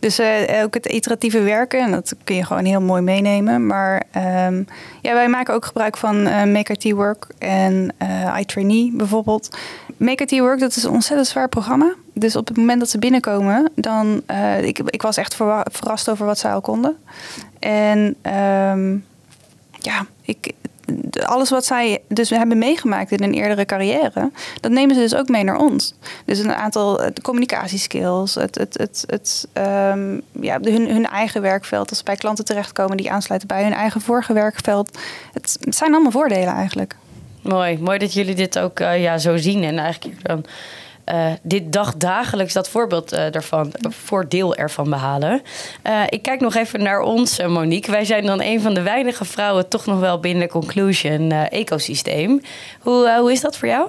Dus 0.00 0.20
ook 0.64 0.74
het 0.74 0.86
iteratieve 0.86 1.40
werken, 1.40 1.80
en 1.80 1.90
dat 1.90 2.14
kun 2.24 2.36
je 2.36 2.44
gewoon 2.44 2.64
heel 2.64 2.80
mooi 2.80 3.02
meenemen. 3.02 3.66
Maar 3.66 4.02
um, 4.46 4.66
ja, 5.00 5.12
wij 5.12 5.28
maken 5.28 5.54
ook 5.54 5.64
gebruik 5.64 5.96
van 5.96 6.22
Make 6.52 6.72
IT 6.72 6.92
Work 6.92 7.26
en 7.38 7.94
iTrainee 8.38 8.90
bijvoorbeeld. 8.94 9.58
Make 9.96 10.22
IT 10.22 10.38
Work, 10.38 10.60
dat 10.60 10.76
is 10.76 10.82
een 10.82 10.90
ontzettend 10.90 11.28
zwaar 11.28 11.48
programma. 11.48 11.94
Dus 12.14 12.36
op 12.36 12.48
het 12.48 12.56
moment 12.56 12.80
dat 12.80 12.90
ze 12.90 12.98
binnenkomen, 12.98 13.70
dan. 13.74 14.22
Uh, 14.30 14.62
ik, 14.62 14.78
ik 14.78 15.02
was 15.02 15.16
echt 15.16 15.34
verrast 15.64 16.08
over 16.08 16.26
wat 16.26 16.38
zij 16.38 16.52
al 16.52 16.60
konden. 16.60 16.96
En 17.58 18.16
um, 18.78 19.04
ja, 19.78 20.06
ik, 20.22 20.52
alles 21.24 21.50
wat 21.50 21.64
zij 21.64 22.02
dus 22.08 22.30
hebben 22.30 22.58
meegemaakt 22.58 23.10
in 23.10 23.22
een 23.22 23.34
eerdere 23.34 23.64
carrière, 23.64 24.30
dat 24.60 24.70
nemen 24.70 24.94
ze 24.94 25.00
dus 25.00 25.14
ook 25.14 25.28
mee 25.28 25.44
naar 25.44 25.58
ons. 25.58 25.94
Dus 26.24 26.38
een 26.38 26.54
aantal 26.54 27.00
communicatieskills, 27.22 28.34
het, 28.34 28.54
het, 28.54 29.04
het, 29.06 29.48
um, 29.54 30.22
ja, 30.40 30.58
hun, 30.60 30.90
hun 30.90 31.06
eigen 31.06 31.42
werkveld, 31.42 31.88
als 31.88 31.98
ze 31.98 32.04
bij 32.04 32.16
klanten 32.16 32.44
terechtkomen 32.44 32.96
die 32.96 33.10
aansluiten 33.10 33.48
bij 33.48 33.62
hun 33.62 33.72
eigen 33.72 34.00
vorige 34.00 34.32
werkveld. 34.32 34.98
Het, 35.32 35.56
zijn 35.60 35.92
allemaal 35.92 36.10
voordelen 36.10 36.54
eigenlijk. 36.54 36.96
Mooi, 37.42 37.78
mooi 37.78 37.98
dat 37.98 38.12
jullie 38.12 38.34
dit 38.34 38.58
ook 38.58 38.80
uh, 38.80 39.02
ja, 39.02 39.18
zo 39.18 39.36
zien 39.36 39.64
en 39.64 39.78
eigenlijk 39.78 40.26
dan 40.26 40.44
uh, 41.12 41.26
dit 41.42 41.72
dag 41.72 41.96
dagelijks 41.96 42.52
dat 42.52 42.68
voorbeeld 42.68 43.12
uh, 43.12 43.34
ervan, 43.34 43.72
voordeel 43.80 44.54
ervan 44.54 44.90
behalen. 44.90 45.42
Uh, 45.86 46.02
ik 46.08 46.22
kijk 46.22 46.40
nog 46.40 46.54
even 46.54 46.82
naar 46.82 47.00
ons, 47.00 47.38
Monique. 47.46 47.90
Wij 47.90 48.04
zijn 48.04 48.26
dan 48.26 48.42
een 48.42 48.60
van 48.60 48.74
de 48.74 48.82
weinige 48.82 49.24
vrouwen 49.24 49.68
toch 49.68 49.86
nog 49.86 50.00
wel 50.00 50.20
binnen 50.20 50.48
Conclusion 50.48 51.32
ecosysteem. 51.32 52.40
Hoe, 52.80 53.18
hoe 53.18 53.32
is 53.32 53.40
dat 53.40 53.56
voor 53.56 53.68
jou? 53.68 53.88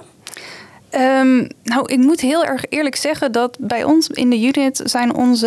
Um, 0.94 1.48
nou, 1.62 1.92
ik 1.92 1.98
moet 1.98 2.20
heel 2.20 2.44
erg 2.44 2.64
eerlijk 2.68 2.96
zeggen 2.96 3.32
dat 3.32 3.56
bij 3.60 3.84
ons 3.84 4.08
in 4.08 4.30
de 4.30 4.40
unit 4.40 4.80
zijn 4.84 5.14
onze. 5.14 5.46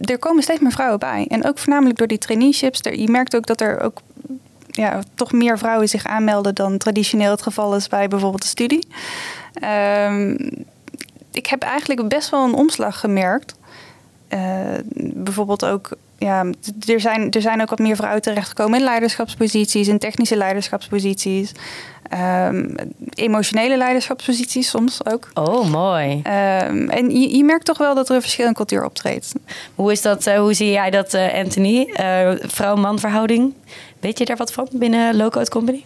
Er 0.00 0.18
komen 0.18 0.42
steeds 0.42 0.60
meer 0.60 0.72
vrouwen 0.72 0.98
bij. 0.98 1.26
En 1.28 1.46
ook 1.46 1.58
voornamelijk 1.58 1.98
door 1.98 2.06
die 2.06 2.18
traineeships. 2.18 2.80
Je 2.82 3.08
merkt 3.10 3.36
ook 3.36 3.46
dat 3.46 3.60
er 3.60 3.80
ook 3.80 4.00
ja, 4.66 5.00
toch 5.14 5.32
meer 5.32 5.58
vrouwen 5.58 5.88
zich 5.88 6.06
aanmelden 6.06 6.54
dan 6.54 6.78
traditioneel 6.78 7.30
het 7.30 7.42
geval 7.42 7.74
is 7.76 7.88
bij 7.88 8.08
bijvoorbeeld 8.08 8.42
de 8.42 8.48
studie. 8.48 8.88
Um, 10.08 10.36
ik 11.32 11.46
heb 11.46 11.62
eigenlijk 11.62 12.08
best 12.08 12.30
wel 12.30 12.44
een 12.44 12.54
omslag 12.54 13.00
gemerkt. 13.00 13.54
Uh, 14.34 14.38
bijvoorbeeld 14.96 15.64
ook 15.64 15.96
ja, 16.18 16.44
er, 16.86 17.00
zijn, 17.00 17.30
er 17.30 17.40
zijn 17.40 17.60
ook 17.60 17.70
wat 17.70 17.78
meer 17.78 17.96
vrouwen 17.96 18.22
terechtgekomen 18.22 18.78
in 18.78 18.84
leiderschapsposities, 18.84 19.88
in 19.88 19.98
technische 19.98 20.36
leiderschapsposities. 20.36 21.52
Ehm, 22.10 22.66
emotionele 23.14 23.76
leiderschapsposities 23.76 24.68
soms 24.68 25.06
ook. 25.06 25.30
Oh, 25.34 25.70
mooi. 25.70 26.20
Ehm, 26.22 26.88
en 26.88 27.20
je, 27.20 27.36
je, 27.36 27.44
merkt 27.44 27.64
toch 27.64 27.78
wel 27.78 27.94
dat 27.94 28.08
er 28.08 28.14
een 28.14 28.20
verschil 28.20 28.46
in 28.46 28.54
cultuur 28.54 28.84
optreedt. 28.84 29.32
Hoe, 29.74 29.92
is 29.92 30.02
dat, 30.02 30.26
uh, 30.26 30.38
hoe 30.38 30.54
zie 30.54 30.70
jij 30.70 30.90
dat, 30.90 31.14
uh, 31.14 31.34
Anthony? 31.34 31.94
Uh, 32.00 32.30
Vrouw-man 32.38 32.98
verhouding. 32.98 33.54
Weet 34.00 34.18
je 34.18 34.24
daar 34.24 34.36
wat 34.36 34.52
van 34.52 34.68
binnen 34.72 35.16
Low 35.16 35.30
Code 35.30 35.50
Company? 35.50 35.84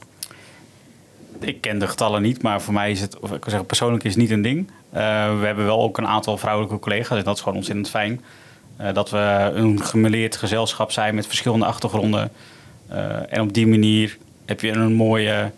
Ik 1.45 1.61
ken 1.61 1.79
de 1.79 1.89
getallen 1.89 2.23
niet, 2.23 2.43
maar 2.43 2.63
voor 2.63 2.75
mij 2.75 2.91
is 2.91 3.01
het, 3.01 3.19
of 3.19 3.33
ik 3.33 3.41
kan 3.41 3.51
zeggen, 3.51 3.67
persoonlijk 3.67 4.05
is 4.05 4.11
het 4.11 4.21
niet 4.21 4.31
een 4.31 4.43
ding. 4.43 4.71
we 4.91 4.99
hebben 5.45 5.65
wel 5.65 5.81
ook 5.81 5.99
een 5.99 6.07
aantal 6.07 6.39
vrouwelijke 6.39 6.79
collega's 6.79 7.19
en 7.19 7.25
dat 7.25 7.35
is 7.35 7.43
gewoon 7.43 7.57
ontzettend 7.57 7.91
fijn. 7.91 8.21
dat 8.93 9.11
we 9.11 9.51
een 9.55 9.83
gemeleerd 9.83 10.37
gezelschap 10.37 10.93
zijn 10.93 11.15
met 11.15 11.27
verschillende 11.27 11.65
achtergronden. 11.65 12.31
en 13.29 13.41
op 13.41 13.53
die 13.53 13.67
manier 13.67 14.19
heb 14.47 14.61
je 14.61 14.71
een 14.71 14.93
mooie 14.93 15.51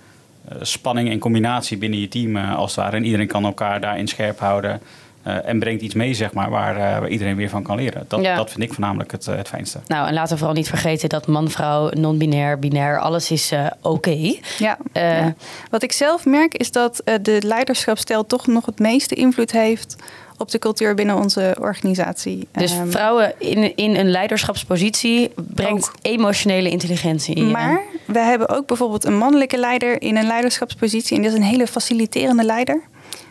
eh, 0.49 0.57
spanning 0.61 1.11
en 1.11 1.19
combinatie 1.19 1.77
binnen 1.77 2.01
je 2.01 2.09
team 2.09 2.37
eh, 2.37 2.57
als 2.57 2.75
het 2.75 2.85
ware. 2.85 2.97
En 2.97 3.05
iedereen 3.05 3.27
kan 3.27 3.45
elkaar 3.45 3.81
daarin 3.81 4.09
scherp 4.09 4.39
houden. 4.39 4.81
Uh, 5.27 5.49
en 5.49 5.59
brengt 5.59 5.83
iets 5.83 5.95
mee, 5.95 6.15
zeg 6.15 6.33
maar, 6.33 6.51
waar, 6.51 6.77
uh, 6.77 6.81
waar, 6.81 7.09
iedereen 7.09 7.37
weer 7.37 7.49
van 7.49 7.63
kan 7.63 7.77
leren. 7.77 8.05
Dat, 8.09 8.21
ja. 8.21 8.37
dat 8.37 8.51
vind 8.51 8.63
ik 8.63 8.73
voornamelijk 8.73 9.11
het, 9.11 9.27
uh, 9.27 9.37
het 9.37 9.49
fijnste. 9.49 9.79
Nou, 9.87 10.09
en 10.09 10.15
laten 10.15 10.33
we 10.33 10.39
vooral 10.39 10.57
niet 10.57 10.69
vergeten 10.69 11.09
dat 11.09 11.27
man, 11.27 11.51
vrouw, 11.51 11.91
non-binair, 11.91 12.59
binair, 12.59 12.99
alles 12.99 13.31
is 13.31 13.53
oké. 13.53 13.89
Okay. 13.89 14.41
Ja. 14.59 14.79
ja. 14.93 15.35
Wat 15.71 15.83
ik 15.83 15.93
zelf 15.93 16.25
merk 16.25 16.55
is 16.55 16.73
dat 16.73 17.03
de 17.23 17.39
leiderschapstijl 17.45 18.27
toch 18.27 18.47
nog 18.47 18.67
het 18.67 18.79
meeste 18.79 19.15
invloed 19.15 19.53
heeft 19.53 19.97
op 20.39 20.51
de 20.51 20.59
cultuur 20.59 20.95
binnen 20.95 21.17
onze 21.17 21.57
organisatie. 21.61 22.49
Dus 22.53 22.77
um, 22.77 22.91
vrouwen 22.91 23.33
in, 23.39 23.77
in 23.77 23.97
een 23.97 24.11
leiderschapspositie 24.11 25.31
brengt 25.37 25.89
ook. 25.89 25.95
emotionele 26.03 26.71
intelligentie. 26.71 27.43
Maar 27.43 27.81
we 28.05 28.19
hebben 28.19 28.49
ook 28.49 28.67
bijvoorbeeld 28.67 29.05
een 29.05 29.19
mannelijke 29.19 29.59
leider 29.59 30.03
in 30.03 30.17
een 30.17 30.27
leiderschapspositie. 30.27 31.17
En 31.17 31.23
dat 31.23 31.33
is 31.33 31.39
een 31.39 31.45
hele 31.45 31.67
faciliterende 31.67 32.45
leider. 32.45 32.83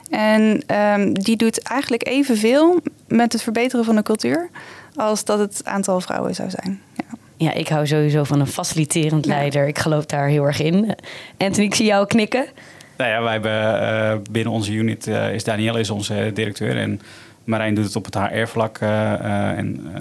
En 0.10 0.63
um, 0.76 1.13
die 1.13 1.36
doet 1.36 1.62
eigenlijk 1.62 2.08
evenveel 2.08 2.80
met 3.08 3.34
het 3.34 3.41
verbeteren 3.41 3.86
van 3.86 3.96
de 3.96 4.04
cultuur 4.04 4.50
als 4.96 5.26
dat 5.26 5.39
het 5.39 5.62
aantal 5.63 6.02
vrouwen 6.02 6.36
zou 6.36 6.50
zijn. 6.50 6.82
Ja. 6.96 7.04
Ja, 7.38 7.54
ik 7.54 7.68
hou 7.68 7.88
sowieso 7.88 8.24
van 8.24 8.39
een 8.39 8.48
faciliterend 8.48 9.26
leider. 9.26 9.62
Ja. 9.62 9.68
Ik 9.68 9.80
geloof 9.80 10.06
daar 10.06 10.28
heel 10.28 10.44
erg 10.44 10.62
in. 10.62 10.96
Anthony, 11.38 11.65
ik 11.65 11.76
zie 11.76 11.86
jou 11.86 12.08
knikken. 12.08 12.46
Nou 12.98 13.10
ja, 13.10 13.22
wij 13.22 13.32
hebben 13.32 13.82
uh, 13.82 14.13
binnen 14.32 14.54
onze 14.54 14.72
unit 14.72 15.08
uh, 15.08 15.34
is 15.34 15.44
Danielle 15.44 15.80
is 15.80 15.89
onze 15.89 16.32
directeur 16.34 16.78
en 16.78 17.02
Marijn 17.44 17.76
doet 17.76 17.86
het 17.86 17.96
op 17.96 18.06
het 18.06 18.15
HR-vlak 18.15 18.80
uh, 18.80 19.58
en 19.58 19.94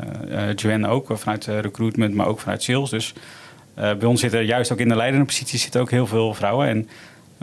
Joanne 0.56 0.88
ook 0.88 1.08
vanuit 1.14 1.44
recruitment, 1.44 2.14
maar 2.14 2.26
ook 2.26 2.40
vanuit 2.40 2.62
sales. 2.62 2.90
Dus 2.90 3.12
bij 3.74 4.04
ons 4.04 4.20
zitten 4.20 4.44
juist 4.44 4.72
ook 4.72 4.78
in 4.78 4.88
de 4.88 4.96
leidende 4.96 5.26
positie 5.26 5.58
zitten 5.58 5.80
ook 5.80 5.90
heel 5.90 6.06
veel 6.06 6.34
vrouwen. 6.34 6.68
En 6.68 6.88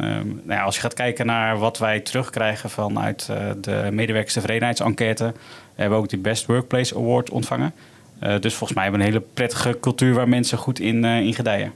um, 0.03 0.41
nou 0.43 0.59
ja, 0.59 0.63
als 0.63 0.75
je 0.75 0.81
gaat 0.81 0.93
kijken 0.93 1.25
naar 1.25 1.57
wat 1.57 1.77
wij 1.77 1.99
terugkrijgen 1.99 2.69
vanuit 2.69 3.29
de 3.61 3.87
medewerkerstevredenheidsenquête, 3.91 5.33
hebben 5.75 5.97
we 5.97 6.03
ook 6.03 6.09
de 6.09 6.17
Best 6.17 6.45
Workplace 6.45 6.95
Award 6.95 7.29
ontvangen. 7.29 7.73
dus 8.19 8.53
volgens 8.53 8.73
mij 8.73 8.83
hebben 8.83 9.01
we 9.01 9.07
een 9.07 9.13
hele 9.13 9.25
prettige 9.33 9.77
cultuur 9.79 10.13
waar 10.13 10.29
mensen 10.29 10.57
goed 10.57 10.79
in, 10.79 11.05
in 11.05 11.33
gedijen. 11.33 11.73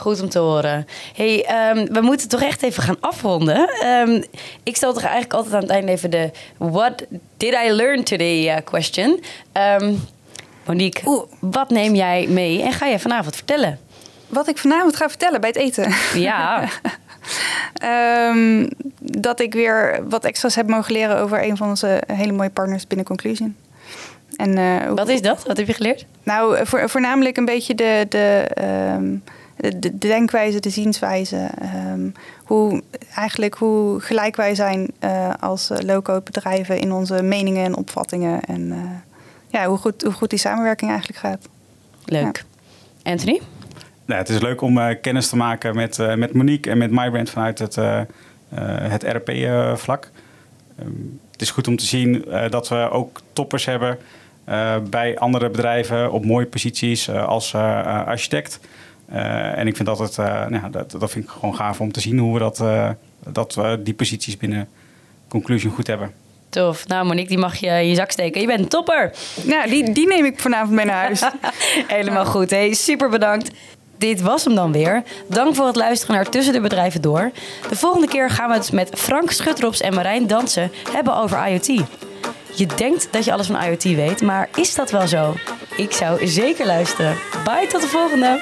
Goed 0.00 0.22
om 0.22 0.28
te 0.28 0.38
horen. 0.38 0.86
hey, 1.14 1.70
um, 1.70 1.92
we 1.92 2.00
moeten 2.00 2.28
toch 2.28 2.42
echt 2.42 2.62
even 2.62 2.82
gaan 2.82 3.00
afronden. 3.00 3.68
Um, 3.86 4.24
ik 4.62 4.76
stel 4.76 4.92
toch 4.92 5.02
eigenlijk 5.02 5.32
altijd 5.32 5.54
aan 5.54 5.60
het 5.60 5.70
einde 5.70 5.92
even 5.92 6.10
de 6.10 6.30
What 6.56 7.06
did 7.36 7.54
I 7.66 7.72
learn 7.72 8.04
today 8.04 8.56
uh, 8.56 8.56
question. 8.64 9.20
Um, 9.80 10.00
Monique, 10.66 11.08
Oeh. 11.08 11.22
wat 11.40 11.70
neem 11.70 11.94
jij 11.94 12.26
mee 12.28 12.62
en 12.62 12.72
ga 12.72 12.86
je 12.86 12.98
vanavond 12.98 13.34
vertellen? 13.34 13.78
Wat 14.26 14.48
ik 14.48 14.58
vanavond 14.58 14.96
ga 14.96 15.08
vertellen 15.08 15.40
bij 15.40 15.48
het 15.48 15.58
eten? 15.58 15.94
Ja. 16.14 16.68
dat 18.98 19.40
ik 19.40 19.52
weer 19.52 20.08
wat 20.08 20.24
extra's 20.24 20.54
heb 20.54 20.68
mogen 20.68 20.92
leren 20.92 21.16
over 21.16 21.44
een 21.44 21.56
van 21.56 21.68
onze 21.68 22.02
hele 22.06 22.32
mooie 22.32 22.50
partners 22.50 22.86
binnen 22.86 23.06
Conclusion. 23.06 23.56
En, 24.36 24.58
uh, 24.58 24.92
wat 24.92 25.08
is 25.08 25.22
dat? 25.22 25.44
Wat 25.46 25.56
heb 25.56 25.66
je 25.66 25.74
geleerd? 25.74 26.06
Nou, 26.22 26.66
voor, 26.66 26.88
voornamelijk 26.88 27.36
een 27.36 27.44
beetje 27.44 27.74
de, 27.74 28.06
de 28.08 28.46
de, 29.68 29.98
denkwijze, 29.98 30.60
de 30.60 30.70
zienswijze. 30.70 31.48
Um, 31.92 32.12
hoe, 32.44 32.82
eigenlijk 33.14 33.54
hoe 33.54 34.00
gelijk 34.00 34.36
wij 34.36 34.54
zijn 34.54 34.88
uh, 35.04 35.30
als 35.40 35.70
low-code 35.82 36.20
bedrijven 36.24 36.78
in 36.78 36.92
onze 36.92 37.22
meningen 37.22 37.64
en 37.64 37.76
opvattingen. 37.76 38.40
En 38.40 38.60
uh, 38.60 38.76
ja, 39.48 39.66
hoe 39.66 39.78
goed, 39.78 40.02
hoe 40.02 40.12
goed 40.12 40.30
die 40.30 40.38
samenwerking 40.38 40.90
eigenlijk 40.90 41.20
gaat. 41.20 41.48
Leuk. 42.04 42.44
Ja. 43.02 43.10
Anthony? 43.10 43.40
Nou, 44.10 44.22
het 44.22 44.30
is 44.30 44.40
leuk 44.40 44.60
om 44.60 45.00
kennis 45.00 45.28
te 45.28 45.36
maken 45.36 45.74
met, 45.74 46.16
met 46.16 46.32
Monique 46.32 46.70
en 46.70 46.78
met 46.78 46.90
MyBrand 46.90 47.30
vanuit 47.30 47.58
het, 47.58 47.76
het 48.88 49.02
RP-vlak. 49.02 50.10
Um, 50.80 51.20
het 51.32 51.42
is 51.42 51.50
goed 51.50 51.68
om 51.68 51.76
te 51.76 51.84
zien 51.84 52.24
dat 52.50 52.68
we 52.68 52.90
ook 52.90 53.20
toppers 53.32 53.64
hebben 53.64 53.98
bij 54.90 55.18
andere 55.18 55.50
bedrijven 55.50 56.12
op 56.12 56.24
mooie 56.24 56.46
posities 56.46 57.10
als 57.10 57.54
architect. 57.54 58.60
Uh, 59.12 59.58
en 59.58 59.66
ik 59.66 59.76
vind 59.76 59.88
dat, 59.88 59.98
het, 59.98 60.16
uh, 60.16 60.46
nou, 60.46 60.70
dat, 60.70 60.90
dat 60.98 61.10
vind 61.10 61.24
ik 61.24 61.30
gewoon 61.30 61.54
gaaf 61.54 61.80
om 61.80 61.92
te 61.92 62.00
zien 62.00 62.18
hoe 62.18 62.32
we 62.32 62.38
dat, 62.38 62.58
uh, 62.60 62.90
dat 63.32 63.54
we 63.54 63.80
die 63.82 63.94
posities 63.94 64.36
binnen 64.36 64.68
Conclusion 65.28 65.72
goed 65.72 65.86
hebben. 65.86 66.12
Tof. 66.48 66.86
Nou, 66.86 67.06
Monique, 67.06 67.28
die 67.28 67.38
mag 67.38 67.56
je 67.56 67.66
in 67.66 67.88
je 67.88 67.94
zak 67.94 68.10
steken. 68.10 68.40
Je 68.40 68.46
bent 68.46 68.60
een 68.60 68.68
topper. 68.68 69.12
Nou, 69.42 69.68
die, 69.68 69.92
die 69.92 70.06
neem 70.06 70.24
ik 70.24 70.40
vanavond 70.40 70.70
mee 70.70 70.84
naar 70.84 71.04
huis. 71.04 71.22
Helemaal 71.96 72.24
goed. 72.24 72.50
Hey, 72.50 72.72
super 72.72 73.08
bedankt. 73.08 73.50
Dit 74.00 74.20
was 74.20 74.44
hem 74.44 74.54
dan 74.54 74.72
weer. 74.72 75.02
Dank 75.26 75.54
voor 75.54 75.66
het 75.66 75.76
luisteren 75.76 76.14
naar 76.14 76.28
Tussen 76.28 76.52
de 76.52 76.60
Bedrijven 76.60 77.02
Door. 77.02 77.30
De 77.68 77.76
volgende 77.76 78.06
keer 78.06 78.30
gaan 78.30 78.48
we 78.48 78.54
het 78.54 78.72
met 78.72 78.90
Frank 78.94 79.30
Schutrops 79.30 79.80
en 79.80 79.94
Marijn 79.94 80.26
Dansen 80.26 80.72
hebben 80.92 81.16
over 81.16 81.48
IoT. 81.48 81.66
Je 82.54 82.66
denkt 82.76 83.08
dat 83.10 83.24
je 83.24 83.32
alles 83.32 83.46
van 83.46 83.62
IoT 83.62 83.82
weet, 83.82 84.22
maar 84.22 84.48
is 84.54 84.74
dat 84.74 84.90
wel 84.90 85.08
zo? 85.08 85.34
Ik 85.76 85.92
zou 85.92 86.26
zeker 86.26 86.66
luisteren. 86.66 87.16
Bye, 87.44 87.66
tot 87.66 87.80
de 87.80 87.88
volgende! 87.88 88.40